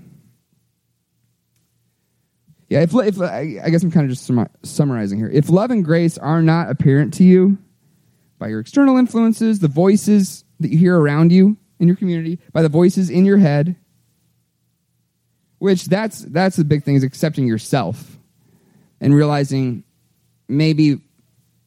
[2.68, 4.30] Yeah, if, if I guess I'm kind of just
[4.64, 5.30] summarizing here.
[5.32, 7.58] If love and grace are not apparent to you
[8.38, 12.62] by your external influences, the voices that you hear around you, in your community, by
[12.62, 13.76] the voices in your head,
[15.58, 18.18] which that's that's the big thing is accepting yourself
[19.00, 19.84] and realizing
[20.48, 21.00] maybe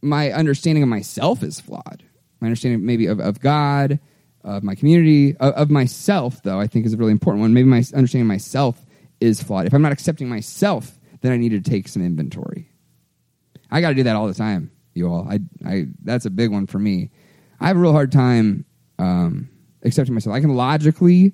[0.01, 2.03] my understanding of myself is flawed.
[2.39, 3.99] My understanding maybe of, of God,
[4.43, 7.53] of my community, of, of myself, though, I think is a really important one.
[7.53, 8.85] Maybe my understanding of myself
[9.19, 9.65] is flawed.
[9.65, 12.69] If I'm not accepting myself, then I need to take some inventory.
[13.69, 15.27] I got to do that all the time, you all.
[15.27, 17.09] I, I, that's a big one for me.
[17.59, 18.65] I have a real hard time
[18.99, 19.49] um,
[19.83, 20.35] accepting myself.
[20.35, 21.33] I can logically,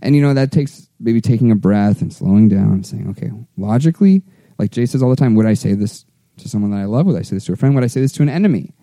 [0.00, 3.30] and you know, that takes maybe taking a breath and slowing down and saying, okay,
[3.56, 4.22] logically,
[4.58, 6.04] like Jay says all the time, would I say this
[6.38, 7.06] to someone that I love?
[7.06, 7.74] Would I say this to a friend?
[7.74, 8.74] Would I say this to an enemy?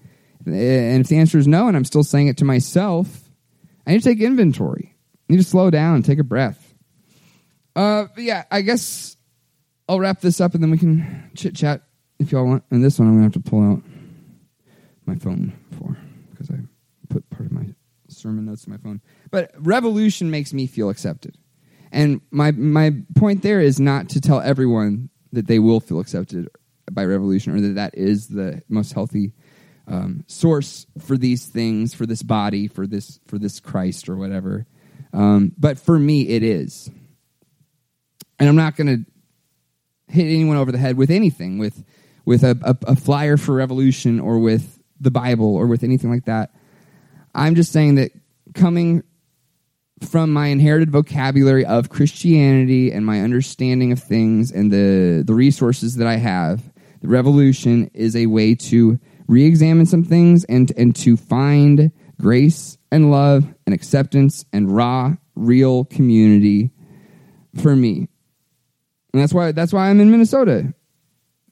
[0.45, 3.29] And if the answer is no, and I'm still saying it to myself,
[3.87, 4.95] I need to take inventory.
[5.29, 6.73] I need to slow down and take a breath.
[7.75, 9.17] Uh, yeah, I guess
[9.87, 11.81] I'll wrap this up and then we can chit chat
[12.19, 12.63] if y'all want.
[12.71, 13.81] And this one I'm gonna have to pull out
[15.05, 15.97] my phone for
[16.31, 16.59] because I
[17.09, 17.67] put part of my
[18.07, 19.01] sermon notes to my phone.
[19.31, 21.37] But revolution makes me feel accepted.
[21.91, 26.47] And my my point there is not to tell everyone that they will feel accepted
[26.91, 29.33] by revolution or that that is the most healthy
[29.87, 34.65] um, source for these things, for this body, for this for this Christ or whatever.
[35.11, 36.89] Um, but for me, it is.
[38.39, 41.83] And I'm not going to hit anyone over the head with anything, with
[42.25, 46.25] with a, a, a flyer for revolution or with the Bible or with anything like
[46.25, 46.53] that.
[47.35, 48.11] I'm just saying that
[48.53, 49.03] coming
[50.01, 55.95] from my inherited vocabulary of Christianity and my understanding of things and the, the resources
[55.95, 56.61] that I have,
[57.01, 63.11] the revolution is a way to re-examine some things and and to find grace and
[63.11, 66.71] love and acceptance and raw real community
[67.61, 68.07] for me
[69.13, 70.73] and that's why that's why i'm in minnesota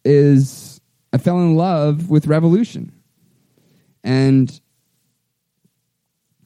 [0.04, 0.82] is
[1.14, 2.92] i fell in love with revolution
[4.04, 4.62] and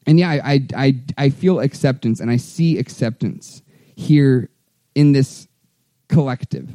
[0.08, 3.62] and yeah I, I i i feel acceptance and i see acceptance
[3.96, 4.50] here
[4.94, 5.48] in this
[6.10, 6.70] collective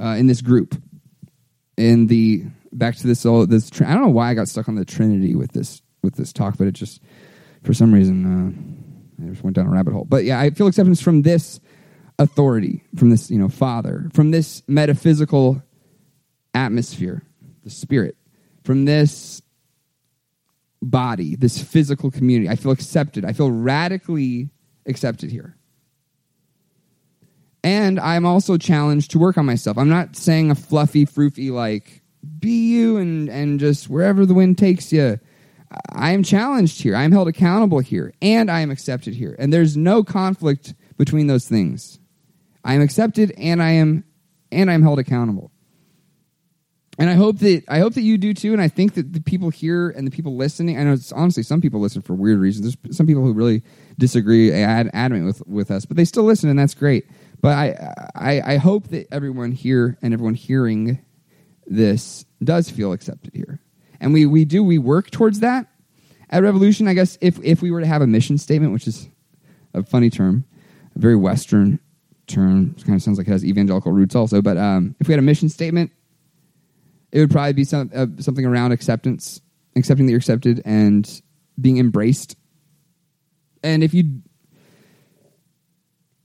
[0.00, 0.80] uh, in this group
[1.76, 4.74] in the back to this all this i don't know why i got stuck on
[4.74, 7.00] the trinity with this with this talk but it just
[7.62, 8.24] for some reason
[9.20, 10.04] uh, i just went down a rabbit hole.
[10.04, 11.60] But yeah i feel acceptance from this
[12.18, 15.62] authority from this you know father from this metaphysical
[16.54, 17.22] atmosphere
[17.64, 18.16] the spirit
[18.64, 19.42] from this
[20.82, 22.50] body this physical community.
[22.50, 23.24] I feel accepted.
[23.24, 24.50] I feel radically
[24.86, 25.56] accepted here.
[27.64, 29.78] And i'm also challenged to work on myself.
[29.78, 32.02] I'm not saying a fluffy froofy like
[32.40, 35.20] be you and and just wherever the wind takes you.
[35.90, 36.96] I am challenged here.
[36.96, 38.12] I am held accountable here.
[38.20, 39.36] And i am accepted here.
[39.38, 41.98] And there's no conflict between those things.
[42.64, 44.04] I am accepted and i am
[44.50, 45.51] and i'm held accountable
[46.98, 49.20] and i hope that i hope that you do too and i think that the
[49.20, 52.38] people here and the people listening i know it's honestly some people listen for weird
[52.38, 53.62] reasons there's some people who really
[53.98, 57.06] disagree ad, adamant with with us but they still listen and that's great
[57.40, 60.98] but I, I i hope that everyone here and everyone hearing
[61.66, 63.60] this does feel accepted here.
[64.00, 65.66] And we, we do, we work towards that.
[66.30, 69.08] At Revolution, I guess if, if we were to have a mission statement, which is
[69.74, 70.44] a funny term,
[70.96, 71.78] a very Western
[72.26, 75.12] term, it kind of sounds like it has evangelical roots also, but um, if we
[75.12, 75.92] had a mission statement,
[77.12, 79.40] it would probably be some, uh, something around acceptance,
[79.76, 81.22] accepting that you're accepted and
[81.60, 82.36] being embraced.
[83.62, 84.22] And if you,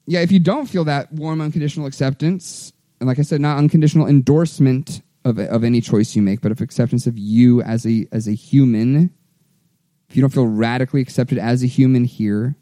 [0.08, 4.08] yeah, if you don't feel that warm, unconditional acceptance, and like I said, not unconditional
[4.08, 8.28] endorsement of, of any choice you make, but of acceptance of you as a as
[8.28, 9.13] a human.
[10.10, 12.56] If you don't feel radically accepted as a human here,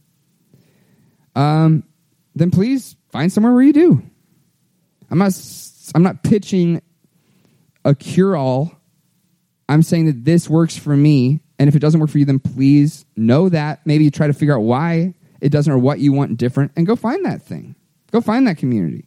[1.35, 1.83] um,
[2.33, 4.01] then please find somewhere where you do.
[5.11, 5.39] I'm not
[5.93, 6.81] I'm not pitching
[7.85, 8.73] a cure all.
[9.69, 12.39] I'm saying that this works for me, and if it doesn't work for you, then
[12.39, 13.85] please know that.
[13.85, 16.95] Maybe try to figure out why it doesn't or what you want different, and go
[16.95, 17.75] find that thing.
[18.11, 19.05] Go find that community.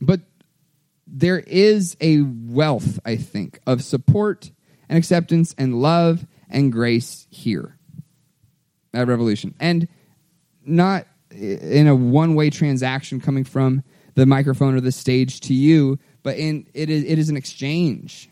[0.00, 0.20] But
[1.06, 4.50] there is a wealth, I think, of support
[4.88, 7.76] and acceptance and love and grace here
[8.94, 9.54] at Revolution.
[9.60, 9.88] And
[10.64, 13.82] not in a one way transaction coming from
[14.14, 18.28] the microphone or the stage to you, but in it is, it is an exchange.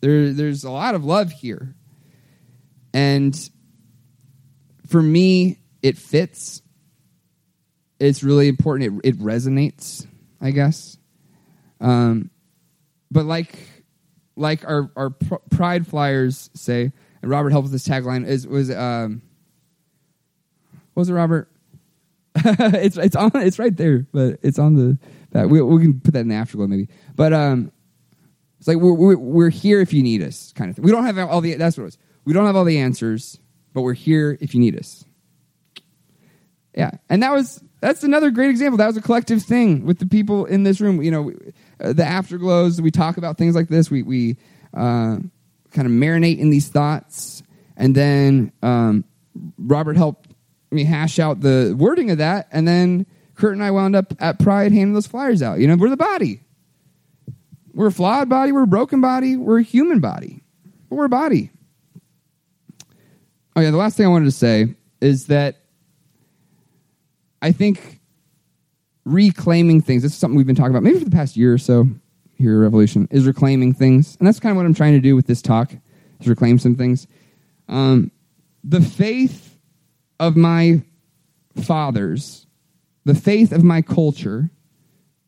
[0.00, 1.74] There, there's a lot of love here.
[2.94, 3.50] And
[4.86, 6.62] for me, it fits.
[8.00, 9.02] It's really important.
[9.04, 10.06] It, it resonates,
[10.40, 10.96] I guess.
[11.80, 12.30] Um,
[13.10, 13.58] but like
[14.36, 19.22] like our our pride flyers say, and Robert helped with this tagline is was um,
[20.94, 21.50] what was it, Robert?
[22.34, 24.98] it's it's on it's right there, but it's on the
[25.46, 26.88] We, we can put that in the afterglow maybe.
[27.14, 27.72] But um,
[28.58, 30.84] it's like we're, we're we're here if you need us, kind of thing.
[30.84, 31.98] We don't have all the that's what it was.
[32.24, 33.38] We don't have all the answers,
[33.72, 35.04] but we're here if you need us.
[36.74, 38.78] Yeah, and that was that's another great example.
[38.78, 41.00] That was a collective thing with the people in this room.
[41.02, 41.32] You know,
[41.80, 42.80] uh, the afterglows.
[42.80, 43.90] We talk about things like this.
[43.90, 44.36] We we
[44.74, 45.18] uh,
[45.70, 47.42] kind of marinate in these thoughts,
[47.76, 49.04] and then um,
[49.56, 50.30] Robert helped
[50.70, 53.06] me hash out the wording of that, and then
[53.38, 55.60] Kurt and I wound up at Pride handing those flyers out.
[55.60, 56.42] You know, we're the body.
[57.72, 58.50] We're a flawed body.
[58.50, 59.36] We're a broken body.
[59.36, 60.42] We're a human body.
[60.88, 61.50] But we're a body.
[63.54, 65.62] Oh yeah, the last thing I wanted to say is that
[67.40, 68.00] I think
[69.04, 70.02] reclaiming things.
[70.02, 71.86] This is something we've been talking about maybe for the past year or so
[72.34, 75.14] here at Revolution is reclaiming things, and that's kind of what I'm trying to do
[75.14, 75.72] with this talk
[76.20, 77.06] is reclaim some things.
[77.68, 78.10] Um,
[78.64, 79.56] the faith
[80.18, 80.82] of my
[81.62, 82.47] fathers,
[83.04, 84.50] the faith of my culture,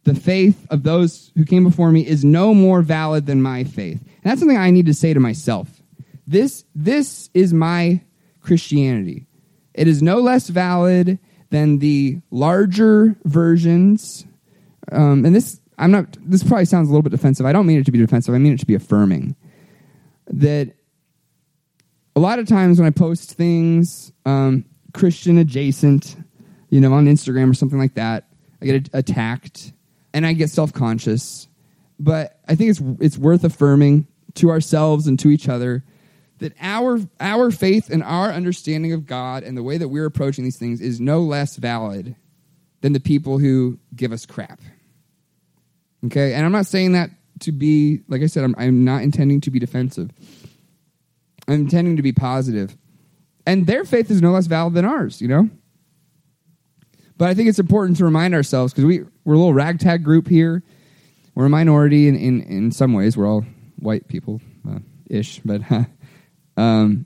[0.04, 4.00] the faith of those who came before me is no more valid than my faith.
[4.02, 5.82] And that's something I need to say to myself.
[6.26, 8.02] This, this is my
[8.40, 9.26] Christianity.
[9.74, 11.18] It is no less valid
[11.50, 14.24] than the larger versions.
[14.92, 16.16] Um, and this, I'm not.
[16.20, 17.46] This probably sounds a little bit defensive.
[17.46, 18.34] I don't mean it to be defensive.
[18.34, 19.34] I mean it to be affirming.
[20.26, 20.74] That
[22.14, 26.16] a lot of times when I post things um, Christian adjacent,
[26.70, 28.28] you know, on Instagram or something like that,
[28.62, 29.72] I get attacked
[30.14, 31.48] and I get self conscious.
[31.98, 35.84] But I think it's it's worth affirming to ourselves and to each other
[36.38, 40.44] that our our faith and our understanding of God and the way that we're approaching
[40.44, 42.16] these things is no less valid
[42.80, 44.60] than the people who give us crap.
[46.06, 46.32] Okay?
[46.32, 47.10] And I'm not saying that
[47.40, 50.10] to be, like I said, I'm, I'm not intending to be defensive.
[51.46, 52.76] I'm intending to be positive.
[53.46, 55.50] And their faith is no less valid than ours, you know?
[57.20, 60.26] But I think it's important to remind ourselves because we, we're a little ragtag group
[60.26, 60.62] here.
[61.34, 63.14] We're a minority in, in, in some ways.
[63.14, 63.44] We're all
[63.76, 65.38] white people uh, ish.
[65.40, 65.60] But,
[66.56, 67.04] um,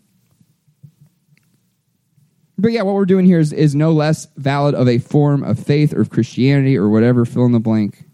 [2.57, 5.59] but yeah, what we're doing here is, is no less valid of a form of
[5.59, 8.05] faith or of Christianity or whatever, fill in the blank,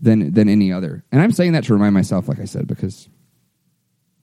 [0.00, 1.04] than, than any other.
[1.12, 3.10] And I'm saying that to remind myself, like I said, because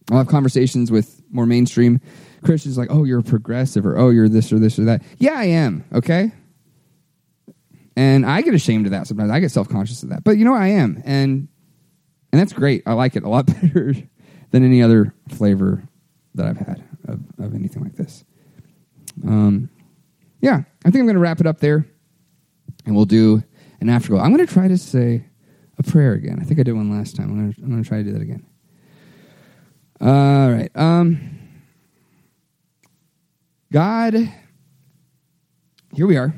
[0.09, 2.01] I'll have conversations with more mainstream
[2.43, 5.03] Christians like, oh, you're a progressive or oh, you're this or this or that.
[5.20, 6.32] Yeah, I am, okay?
[7.96, 9.32] And I get ashamed of that sometimes.
[9.32, 10.24] I get self conscious of that.
[10.24, 11.02] But you know, I am.
[11.06, 11.48] And
[12.32, 12.84] and that's great.
[12.86, 13.94] I like it a lot better
[14.52, 15.84] than any other flavor
[16.36, 18.24] that I've had of, of anything like this.
[19.26, 19.70] Um,
[20.41, 21.86] yeah, I think I'm going to wrap it up there,
[22.86, 23.44] and we'll do
[23.80, 24.20] an afterglow.
[24.20, 25.26] I'm going to try to say
[25.78, 26.39] a prayer again.
[26.41, 27.30] I think I did one last time.
[27.30, 28.46] I'm going to try to do that again.
[30.02, 30.72] All right.
[30.76, 31.39] Um,
[33.72, 34.16] God,
[35.94, 36.34] here we are.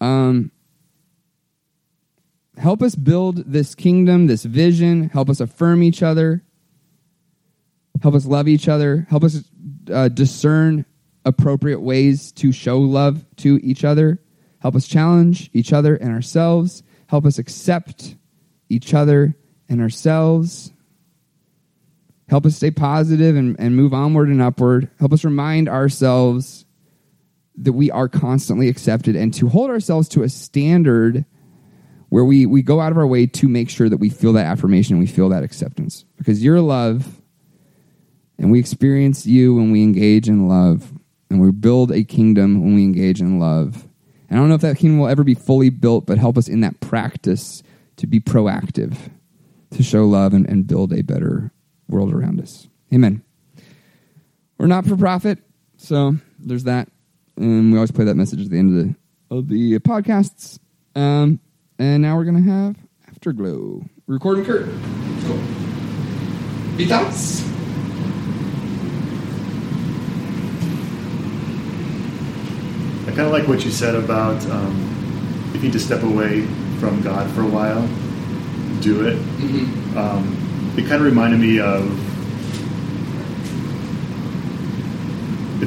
[0.00, 0.50] Um,
[2.56, 5.08] help us build this kingdom, this vision.
[5.08, 6.42] Help us affirm each other.
[8.02, 9.06] Help us love each other.
[9.10, 9.44] Help us
[9.92, 10.84] uh, discern
[11.24, 14.20] appropriate ways to show love to each other.
[14.60, 16.82] Help us challenge each other and ourselves.
[17.06, 18.16] Help us accept
[18.68, 19.36] each other
[19.68, 20.72] and ourselves.
[22.28, 24.90] Help us stay positive and, and move onward and upward.
[24.98, 26.66] Help us remind ourselves
[27.60, 31.24] that we are constantly accepted and to hold ourselves to a standard
[32.08, 34.46] where we, we go out of our way to make sure that we feel that
[34.46, 36.04] affirmation and we feel that acceptance.
[36.16, 37.20] Because you're love,
[38.38, 40.92] and we experience you when we engage in love,
[41.28, 43.86] and we build a kingdom when we engage in love.
[44.30, 46.48] And I don't know if that kingdom will ever be fully built, but help us
[46.48, 47.62] in that practice
[47.96, 48.96] to be proactive,
[49.72, 51.52] to show love and, and build a better
[51.88, 52.68] world around us.
[52.94, 53.22] Amen.
[54.56, 55.38] We're not for profit,
[55.76, 56.88] so there's that.
[57.38, 58.94] And we always play that message at the end of the
[59.30, 60.58] of the podcasts.
[60.96, 61.38] Um,
[61.78, 62.76] and now we're gonna have
[63.08, 63.84] Afterglow.
[64.06, 64.66] Recording Kurt.
[65.24, 65.40] Cool.
[66.76, 67.44] Be thoughts?
[73.06, 76.42] I kind of like what you said about um, if you need to step away
[76.80, 77.86] from God for a while,
[78.80, 79.16] do it.
[79.16, 79.96] Mm-hmm.
[79.96, 82.07] Um, it kind of reminded me of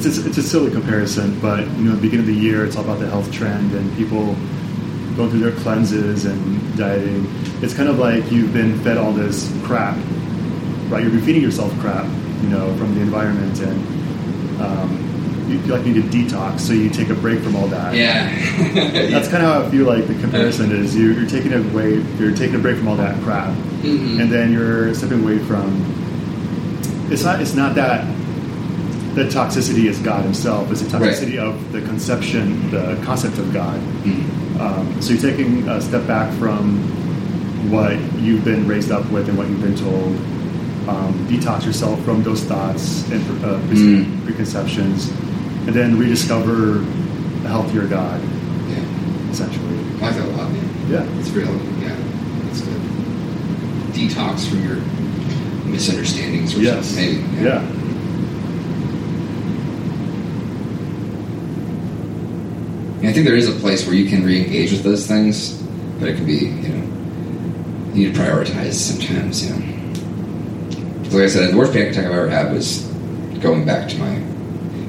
[0.05, 2.65] it's a, it's a silly comparison, but you know, at the beginning of the year,
[2.65, 4.35] it's all about the health trend and people
[5.15, 7.25] going through their cleanses and dieting.
[7.61, 9.95] It's kind of like you've been fed all this crap,
[10.89, 11.03] right?
[11.03, 12.05] You're feeding yourself crap,
[12.41, 16.71] you know, from the environment, and um, you feel like you need to detox, so
[16.73, 17.93] you take a break from all that.
[17.93, 18.29] Yeah.
[19.11, 20.95] That's kind of how I feel like the comparison is.
[20.95, 23.49] You, you're taking away, you're taking a break from all that crap,
[23.81, 24.21] Mhm.
[24.21, 25.85] and then you're stepping away from.
[27.11, 27.41] It's not.
[27.41, 28.05] It's not that.
[29.15, 30.71] The toxicity is God Himself.
[30.71, 31.11] It's the Right.
[31.11, 33.79] toxicity of the conception, the concept of God.
[34.05, 34.59] Mhm.
[34.61, 36.77] Um, so you're taking a step back from
[37.69, 40.15] what you've been raised up with and what you've been told.
[40.87, 44.23] Um, detox yourself from those thoughts and uh, pre- Mm.
[44.25, 45.11] preconceptions,
[45.67, 46.81] and then rediscover
[47.45, 48.19] a healthier God,
[48.69, 48.75] Yeah.
[49.31, 49.77] essentially.
[50.01, 50.63] I like that a lot, man.
[50.89, 51.03] Yeah.
[51.19, 51.49] It's real.
[51.83, 51.89] Yeah.
[52.49, 52.81] It's good.
[53.93, 54.77] Detox from your
[55.69, 56.87] misunderstandings or Yes.
[56.87, 57.23] something.
[57.35, 57.45] Maybe.
[57.45, 57.61] Yeah.
[63.01, 65.59] And I think there is a place where you can re-engage with those things,
[65.99, 69.71] but it can be, you know, you need to prioritize sometimes, you know.
[71.09, 72.83] Like I said, the worst panic attack I've ever had was
[73.41, 74.13] going back to my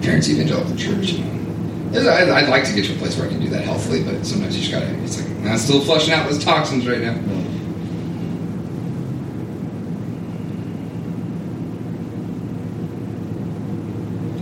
[0.02, 1.12] parents' evangelical church.
[1.12, 3.64] You know, I'd, I'd like to get to a place where I can do that
[3.64, 4.94] healthily, but sometimes you just gotta.
[5.02, 7.14] It's like I'm still flushing out those toxins right now.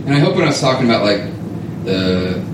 [0.05, 1.21] And I hope when I was talking about like
[1.85, 2.50] the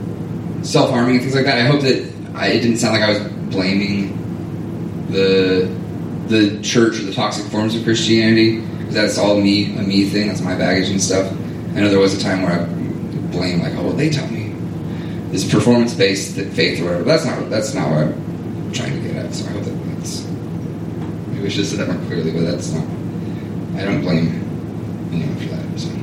[0.68, 3.10] self harming and things like that, I hope that I, it didn't sound like I
[3.10, 5.76] was blaming the
[6.28, 10.28] the church or the toxic forms of Christianity because that's all me a me thing.
[10.28, 11.32] That's my baggage and stuff.
[11.32, 12.66] I know there was a time where I
[13.32, 14.54] blame like, oh, well, they tell me
[15.32, 17.04] this performance based faith or whatever.
[17.04, 19.34] That's not that's not what I'm trying to get at.
[19.34, 22.72] So I hope that that's maybe I should have said that more clearly, but that's
[22.74, 22.84] not.
[23.80, 24.44] I don't blame
[25.14, 25.80] anyone for that.
[25.80, 25.98] So.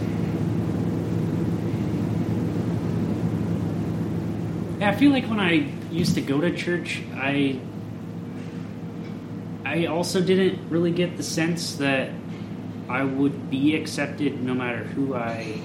[4.84, 7.58] Yeah, I feel like when I used to go to church, I
[9.64, 12.10] I also didn't really get the sense that
[12.86, 15.58] I would be accepted no matter who I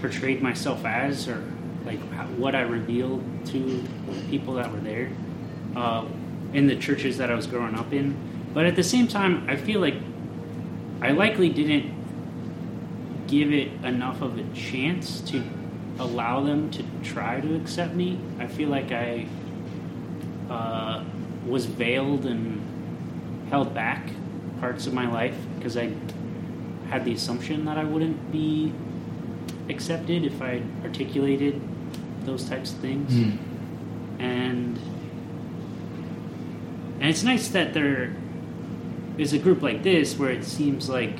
[0.00, 1.40] portrayed myself as or
[1.84, 2.00] like
[2.36, 3.22] what I revealed
[3.52, 3.84] to
[4.28, 5.12] people that were there
[5.76, 6.04] uh,
[6.52, 8.16] in the churches that I was growing up in.
[8.52, 9.98] But at the same time, I feel like
[11.00, 11.94] I likely didn't
[13.28, 15.44] give it enough of a chance to
[15.98, 18.18] allow them to try to accept me.
[18.38, 19.26] I feel like I
[20.50, 21.04] uh,
[21.46, 24.10] was veiled and held back
[24.60, 25.92] parts of my life because I
[26.88, 28.72] had the assumption that I wouldn't be
[29.68, 31.60] accepted if I articulated
[32.24, 33.12] those types of things.
[33.12, 33.38] Mm.
[34.18, 34.78] And
[37.00, 38.14] and it's nice that there
[39.18, 41.18] is a group like this where it seems like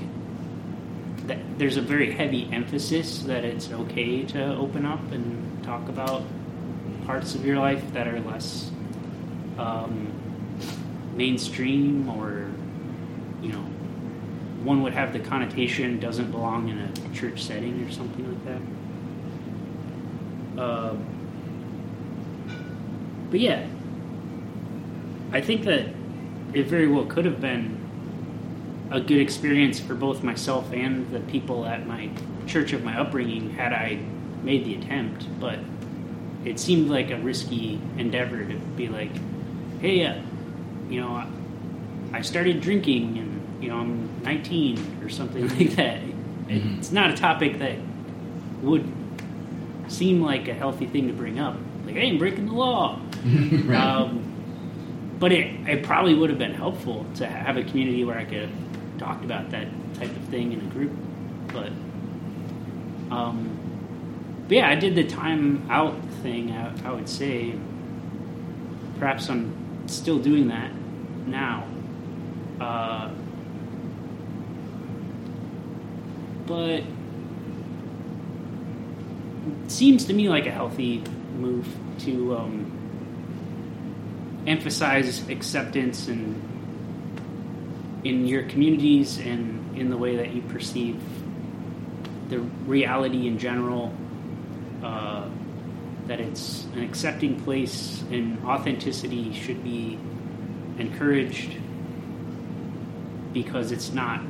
[1.26, 6.22] that there's a very heavy emphasis that it's okay to open up and talk about
[7.04, 8.70] parts of your life that are less
[9.58, 10.12] um,
[11.14, 12.50] mainstream or
[13.42, 13.62] you know
[14.62, 18.44] one would have the connotation doesn't belong in a church setting or something like
[20.56, 20.60] that.
[20.62, 20.96] Uh,
[23.30, 23.66] but yeah
[25.32, 25.86] i think that
[26.54, 27.85] it very well could have been
[28.90, 32.10] a good experience for both myself and the people at my
[32.46, 33.98] church of my upbringing had I
[34.42, 35.58] made the attempt, but
[36.44, 39.10] it seemed like a risky endeavor to be like,
[39.80, 40.20] hey, uh,
[40.88, 41.24] you know,
[42.12, 46.00] I started drinking and, you know, I'm 19 or something like that.
[46.00, 46.78] Mm-hmm.
[46.78, 47.76] It's not a topic that
[48.62, 48.90] would
[49.88, 51.56] seem like a healthy thing to bring up.
[51.84, 53.00] Like, hey, I'm breaking the law.
[53.24, 53.80] right.
[53.80, 54.22] Um,
[55.18, 58.50] but it, it probably would have been helpful to have a community where I could
[58.98, 60.92] talked about that type of thing in a group.
[61.48, 61.72] But,
[63.14, 63.50] um,
[64.48, 67.54] but yeah, I did the time out thing, I, I would say.
[68.98, 70.70] Perhaps I'm still doing that
[71.26, 71.66] now.
[72.60, 73.10] Uh,
[76.46, 76.82] but
[79.68, 81.02] seems to me like a healthy
[81.38, 81.66] move
[81.98, 82.72] to um,
[84.46, 86.55] emphasize acceptance and
[88.08, 91.00] in your communities and in the way that you perceive
[92.28, 93.94] the reality in general.
[94.82, 95.28] Uh,
[96.06, 99.98] that it's an accepting place and authenticity should be
[100.78, 101.56] encouraged
[103.32, 104.20] because it's not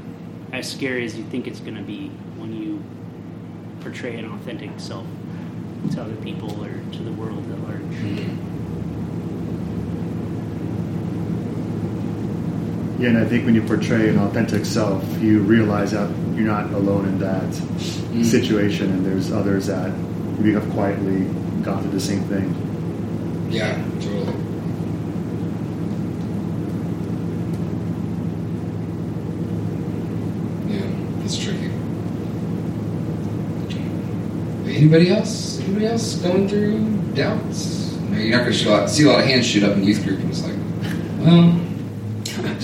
[0.53, 2.83] as scary as you think it's going to be when you
[3.81, 5.07] portray an authentic self
[5.93, 8.56] to other people or to the world at large.
[12.99, 16.73] Yeah, and I think when you portray an authentic self, you realize that you're not
[16.73, 18.23] alone in that mm-hmm.
[18.23, 19.91] situation, and there's others that
[20.39, 21.25] maybe have quietly
[21.63, 22.55] gone through the same thing.
[23.51, 24.33] Yeah, totally.
[30.73, 31.71] Yeah, it's tricky.
[34.75, 35.61] Anybody else?
[35.61, 36.79] Anybody else going through
[37.15, 37.93] doubts?
[38.09, 40.21] No, you're not going to see a lot of hands shoot up in youth group,
[40.21, 40.57] and it's like,
[41.19, 41.66] well,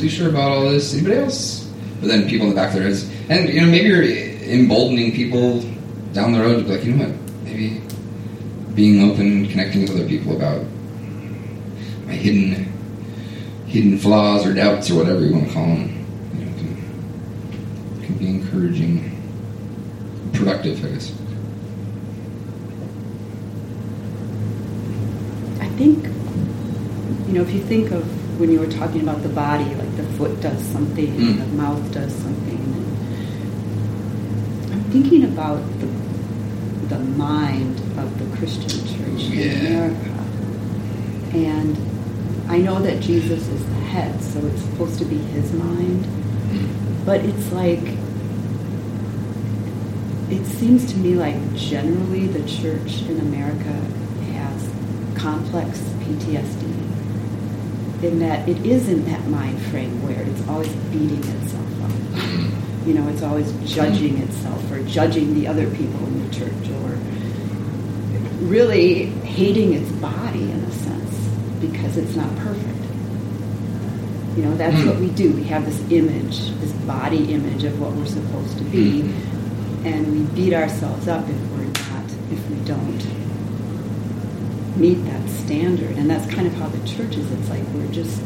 [0.02, 0.94] too sure about all this.
[0.94, 1.70] Anybody else?
[2.00, 5.12] But then people in the back of their heads, and you know, maybe you're emboldening
[5.12, 5.60] people
[6.12, 7.80] down the road to be like, you know what, maybe
[8.74, 10.64] being open, connecting with other people about
[12.06, 12.72] my hidden
[13.68, 16.04] hidden flaws or doubts or whatever you want to call them,
[16.36, 19.22] you know, can, can be encouraging,
[20.34, 21.12] productive, I guess.
[25.60, 26.04] I think,
[27.28, 29.72] you know, if you think of when you were talking about the body,
[30.22, 31.38] foot does something, Mm.
[31.38, 32.60] the mouth does something.
[34.72, 35.86] I'm thinking about the,
[36.94, 39.44] the mind of the Christian church Yeah.
[39.52, 40.10] in America.
[41.34, 41.76] And
[42.48, 46.06] I know that Jesus is the head, so it's supposed to be his mind.
[47.04, 47.82] But it's like,
[50.30, 53.74] it seems to me like generally the church in America
[54.34, 54.70] has
[55.16, 56.71] complex PTSD
[58.02, 61.90] in that it isn't that mind frame where it's always beating itself up.
[61.90, 62.88] Mm-hmm.
[62.88, 66.98] You know, it's always judging itself or judging the other people in the church or
[68.46, 71.14] really hating its body in a sense
[71.60, 72.68] because it's not perfect.
[74.36, 75.08] You know, that's what mm-hmm.
[75.08, 75.32] we do.
[75.32, 79.86] We have this image, this body image of what we're supposed to be, mm-hmm.
[79.86, 83.22] and we beat ourselves up if we're not, if we don't
[84.82, 85.96] meet that standard.
[85.96, 87.30] And that's kind of how the church is.
[87.30, 88.20] It's like we're just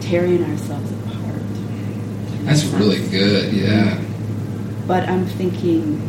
[0.00, 1.42] tearing ourselves apart.
[2.44, 4.00] That's really good, yeah.
[4.86, 6.00] But I'm thinking,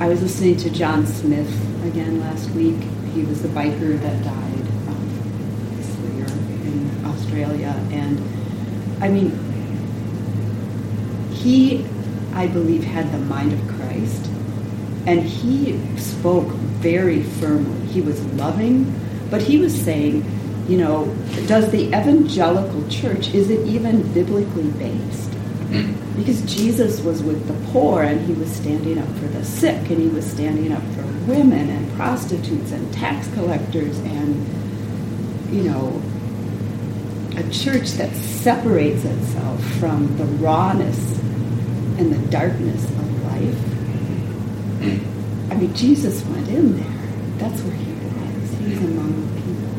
[0.00, 1.52] I was listening to John Smith
[1.84, 2.82] again last week.
[3.12, 6.26] He was the biker that died um, this year
[6.66, 7.74] in Australia.
[7.90, 9.32] And I mean,
[11.30, 11.84] he,
[12.32, 14.27] I believe, had the mind of Christ.
[15.08, 16.48] And he spoke
[16.84, 17.86] very firmly.
[17.86, 18.94] He was loving,
[19.30, 20.22] but he was saying,
[20.68, 21.06] You know,
[21.46, 25.30] does the evangelical church, is it even biblically based?
[25.30, 26.18] Mm-hmm.
[26.18, 29.98] Because Jesus was with the poor and he was standing up for the sick and
[29.98, 34.46] he was standing up for women and prostitutes and tax collectors and,
[35.50, 36.02] you know,
[37.38, 41.18] a church that separates itself from the rawness
[41.98, 43.67] and the darkness of life.
[44.78, 45.52] Mm-hmm.
[45.52, 46.98] I mean, Jesus went in there.
[47.38, 48.50] That's where he was.
[48.58, 49.72] He was among the people.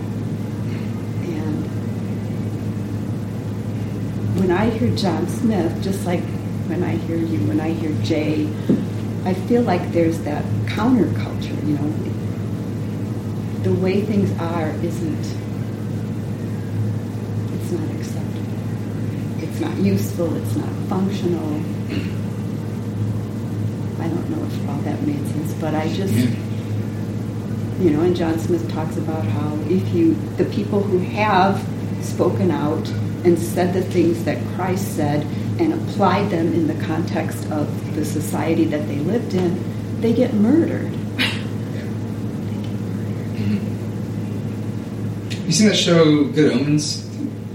[1.33, 1.65] And
[4.39, 6.23] when I hear John Smith, just like
[6.67, 8.47] when I hear you, when I hear Jay,
[9.25, 11.93] I feel like there's that counterculture, you know.
[13.63, 15.25] The way things are isn't,
[17.55, 19.43] it's not acceptable.
[19.43, 21.61] It's not useful, it's not functional.
[24.29, 26.13] I don't know if all that made sense, but I just,
[27.79, 31.67] you know, and John Smith talks about how if you, the people who have
[32.03, 32.87] spoken out
[33.25, 35.23] and said the things that Christ said
[35.59, 40.35] and applied them in the context of the society that they lived in, they get
[40.35, 40.93] murdered.
[45.47, 47.09] You seen that show Good Omens?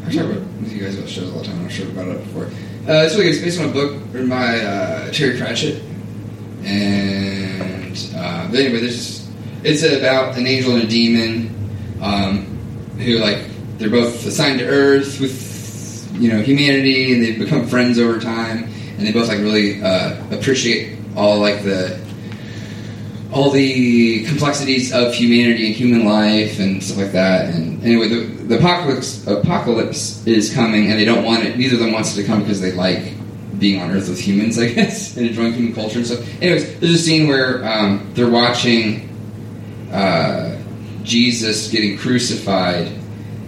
[0.05, 1.59] I talk about with you guys about shows all the time.
[1.59, 2.47] I'm not sure about it before.
[2.47, 3.35] Uh, it's really good.
[3.35, 5.81] It's based on a book written by uh, Terry Pratchett.
[6.65, 9.29] And uh, anyway, there's
[9.63, 12.45] it's about an angel and a demon um,
[12.99, 13.47] who like
[13.79, 18.65] they're both assigned to Earth with you know humanity, and they become friends over time,
[18.99, 22.03] and they both like really uh, appreciate all like the
[23.33, 27.53] all the complexities of humanity and human life and stuff like that.
[27.53, 31.57] And anyway, the, the apocalypse apocalypse is coming, and they don't want it.
[31.57, 33.14] Neither of them wants it to come because they like
[33.65, 36.21] being on Earth with humans, I guess, and enjoying human culture and stuff.
[36.43, 39.09] Anyways, there's a scene where um, they're watching
[39.91, 40.61] uh,
[41.03, 42.89] Jesus getting crucified,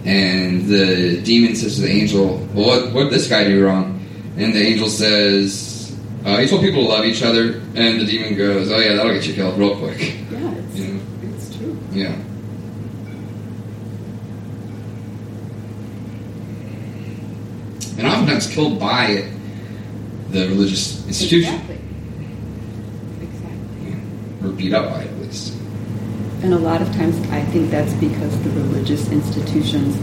[0.05, 4.03] and the demon says to the angel, "Well, what what did this guy do wrong?"
[4.37, 5.95] And the angel says,
[6.25, 9.13] uh, "He told people to love each other." And the demon goes, "Oh yeah, that'll
[9.13, 9.99] get you killed real quick."
[10.31, 10.99] Yeah, it's, Yeah.
[11.35, 11.77] it's true.
[11.91, 12.15] Yeah.
[17.99, 19.29] And oftentimes killed by
[20.31, 21.53] the religious institution.
[21.55, 21.79] Exactly.
[23.21, 23.95] Exactly.
[24.43, 25.53] Or beat up by it, at least.
[26.43, 29.97] And a lot of times I think that's because the religious institutions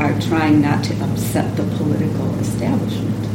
[0.00, 3.26] are trying not to upset the political establishment.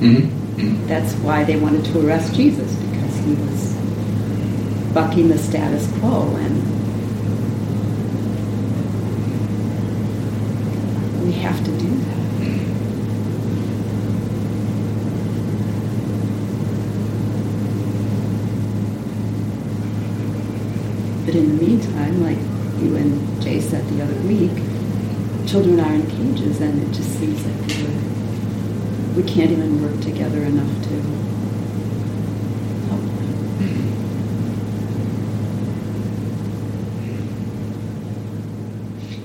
[0.00, 0.86] Mm-hmm.
[0.86, 3.72] That's why they wanted to arrest Jesus, because he was
[4.92, 6.62] bucking the status quo and
[11.24, 12.21] we have to do that.
[21.32, 22.36] But in the meantime, like
[22.82, 24.52] you and Jay said the other week,
[25.48, 27.56] children are in cages and it just seems like
[29.16, 30.90] we can't even work together enough to
[32.90, 33.32] help them.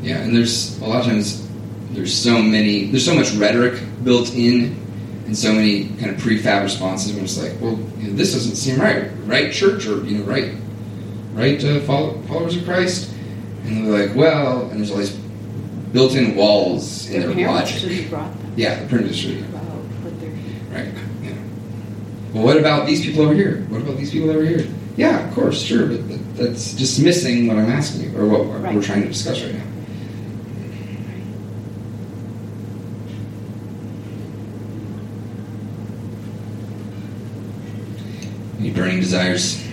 [0.01, 1.45] Yeah, and there's a lot of times
[1.91, 4.77] there's so many there's so much rhetoric built in
[5.25, 8.55] and so many kind of prefab responses when it's like, well, you know, this doesn't
[8.55, 10.53] seem right, right church or you know, right,
[11.37, 13.13] right uh, follow, followers of Christ,
[13.65, 15.11] and they're like, well, and there's all these
[15.93, 18.11] built-in walls in Their their logic.
[18.55, 19.39] Yeah, the should.
[19.39, 20.13] about what
[20.73, 20.93] Right.
[21.23, 21.33] Yeah.
[22.33, 23.61] Well, what about these people over here?
[23.69, 24.67] What about these people over here?
[24.97, 28.45] Yeah, of course, sure, but that, that's just missing what I'm asking you, or what
[28.45, 28.83] we're Right.
[28.83, 29.61] trying to discuss right now.
[38.59, 39.66] Any burning desires?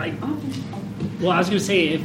[0.00, 0.40] I, Oh,
[1.20, 2.02] well, I was going to say, if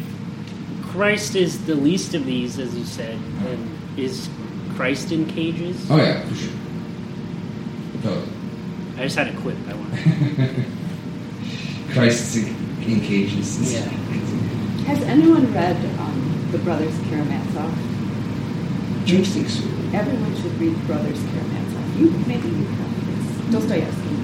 [0.84, 4.30] Christ is the least of these, as you said, then is
[4.76, 5.90] Christ in cages?
[5.90, 6.52] Oh yeah, for sure.
[8.04, 8.30] Totally.
[8.98, 9.58] I just had a quip.
[9.68, 9.94] I want.
[11.92, 12.48] Christ's in,
[12.84, 13.74] in cages.
[13.74, 13.80] Yeah.
[14.88, 17.72] Has anyone read um, The Brothers Karamazov?
[19.08, 19.48] Interesting.
[19.48, 19.74] story.
[19.94, 22.00] Everyone should read Brothers Karamazov.
[22.00, 23.48] You maybe you have.
[23.48, 24.16] It's Dostoevsky.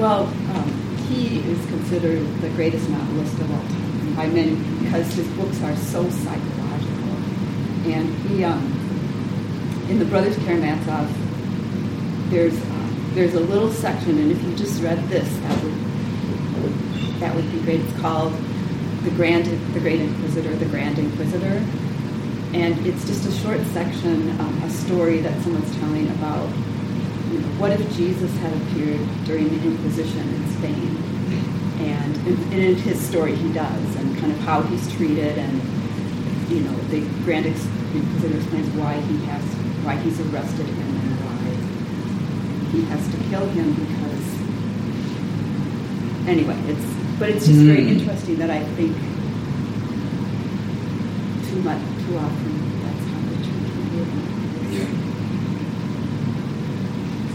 [0.00, 5.26] Well, um, he is considered the greatest novelist of all time by many because his
[5.28, 7.16] books are so psychological.
[7.90, 8.64] And he, um,
[9.88, 11.08] in The Brothers Karamazov,
[12.30, 15.74] there's uh, there's a little section, and if you just read this, that would
[17.18, 17.80] that would be great.
[17.80, 18.32] It's called
[19.02, 21.64] the Grand, the Great Inquisitor, the Grand Inquisitor,
[22.54, 26.48] and it's just a short section, um, a story that someone's telling about,
[27.32, 30.99] you know, what if Jesus had appeared during the Inquisition in Spain,
[32.26, 35.60] in, and in his story he does, and kind of how he's treated, and
[36.50, 37.66] you know, the grand ex-
[38.24, 39.42] explains why he has
[39.84, 41.38] why he's arrested him and why
[42.72, 44.26] he has to kill him because
[46.28, 46.84] anyway, it's
[47.18, 47.98] but it's just very Hmm.
[47.98, 48.94] interesting that I think
[51.48, 52.52] too much too often
[52.84, 54.10] that's how the church will live.
[54.72, 54.88] Yeah.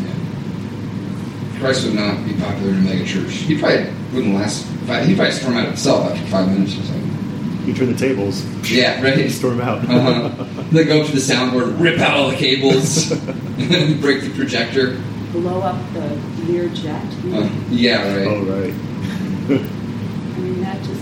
[0.05, 1.59] Yeah.
[1.59, 3.31] Christ would not be popular in a mega church.
[3.33, 4.65] He probably wouldn't last.
[4.85, 7.67] He'd probably storm out himself after five minutes or something.
[7.67, 9.31] You turn the tables, Yeah, right.
[9.31, 9.79] storm out.
[9.89, 10.45] Uh-huh.
[10.71, 13.09] They go up to the soundboard, rip out all the cables,
[14.01, 15.01] break the projector.
[15.31, 16.07] Blow up the
[16.45, 17.03] Lear jet.
[17.33, 18.27] Uh, yeah, right.
[18.27, 18.73] oh right.
[18.73, 21.01] I mean that just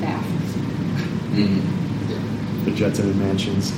[0.00, 0.56] baffles
[1.36, 1.46] me.
[1.46, 2.64] Mhm.
[2.64, 3.72] The jets and the mansions.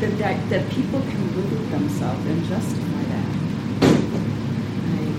[0.00, 3.24] that, that, that people can live with themselves and justify that.
[4.86, 5.12] I,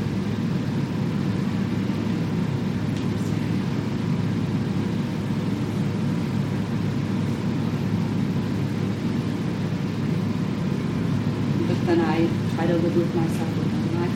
[11.68, 14.08] but then I try to live with myself with my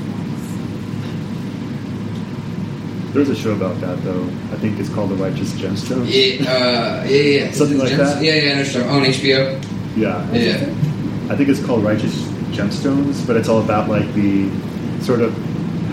[3.30, 4.23] There's a show about that though.
[4.51, 6.07] I think it's called The Righteous Gemstones.
[6.09, 7.51] Yeah, uh, yeah, yeah.
[7.51, 8.23] Something like Gems- that?
[8.23, 8.89] Yeah, yeah, I.
[8.89, 9.61] On HBO.
[9.95, 10.34] Yeah.
[10.34, 10.55] Yeah.
[11.32, 12.15] I think it's called Righteous
[12.57, 14.49] Gemstones, but it's all about like the
[15.01, 15.32] sort of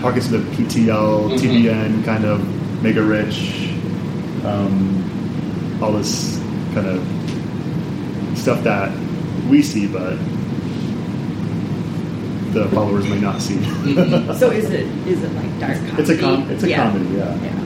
[0.01, 1.39] harkens to the PTL, Mhm.
[1.39, 2.41] TBN kind of
[2.81, 3.69] mega rich,
[4.43, 6.39] um, all this
[6.73, 7.03] kind of
[8.35, 8.91] stuff that
[9.47, 10.17] we see, but
[12.63, 13.55] the followers may not see.
[14.37, 16.01] So is it is it like dark comedy?
[16.01, 17.35] It's a com- it's a comedy, yeah.
[17.35, 17.63] Yeah.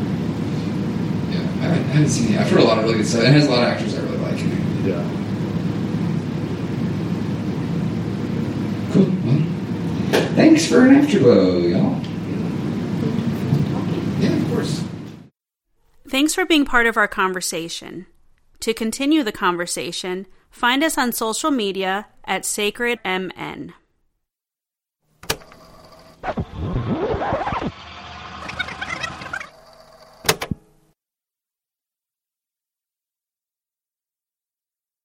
[1.30, 2.40] Yeah, I haven't, I haven't seen it.
[2.42, 3.24] I've heard a lot of really good stuff.
[3.24, 4.46] It has a lot of actors I really like it.
[4.86, 5.18] yeah.
[8.94, 9.06] Cool.
[9.26, 9.42] Well,
[10.36, 12.00] thanks for an afterglow, y'all.
[14.20, 14.84] Yeah, of course.
[16.10, 18.06] Thanks for being part of our conversation.
[18.60, 23.74] To continue the conversation, find us on social media at SacredMN.
[26.76, 27.11] Uhum.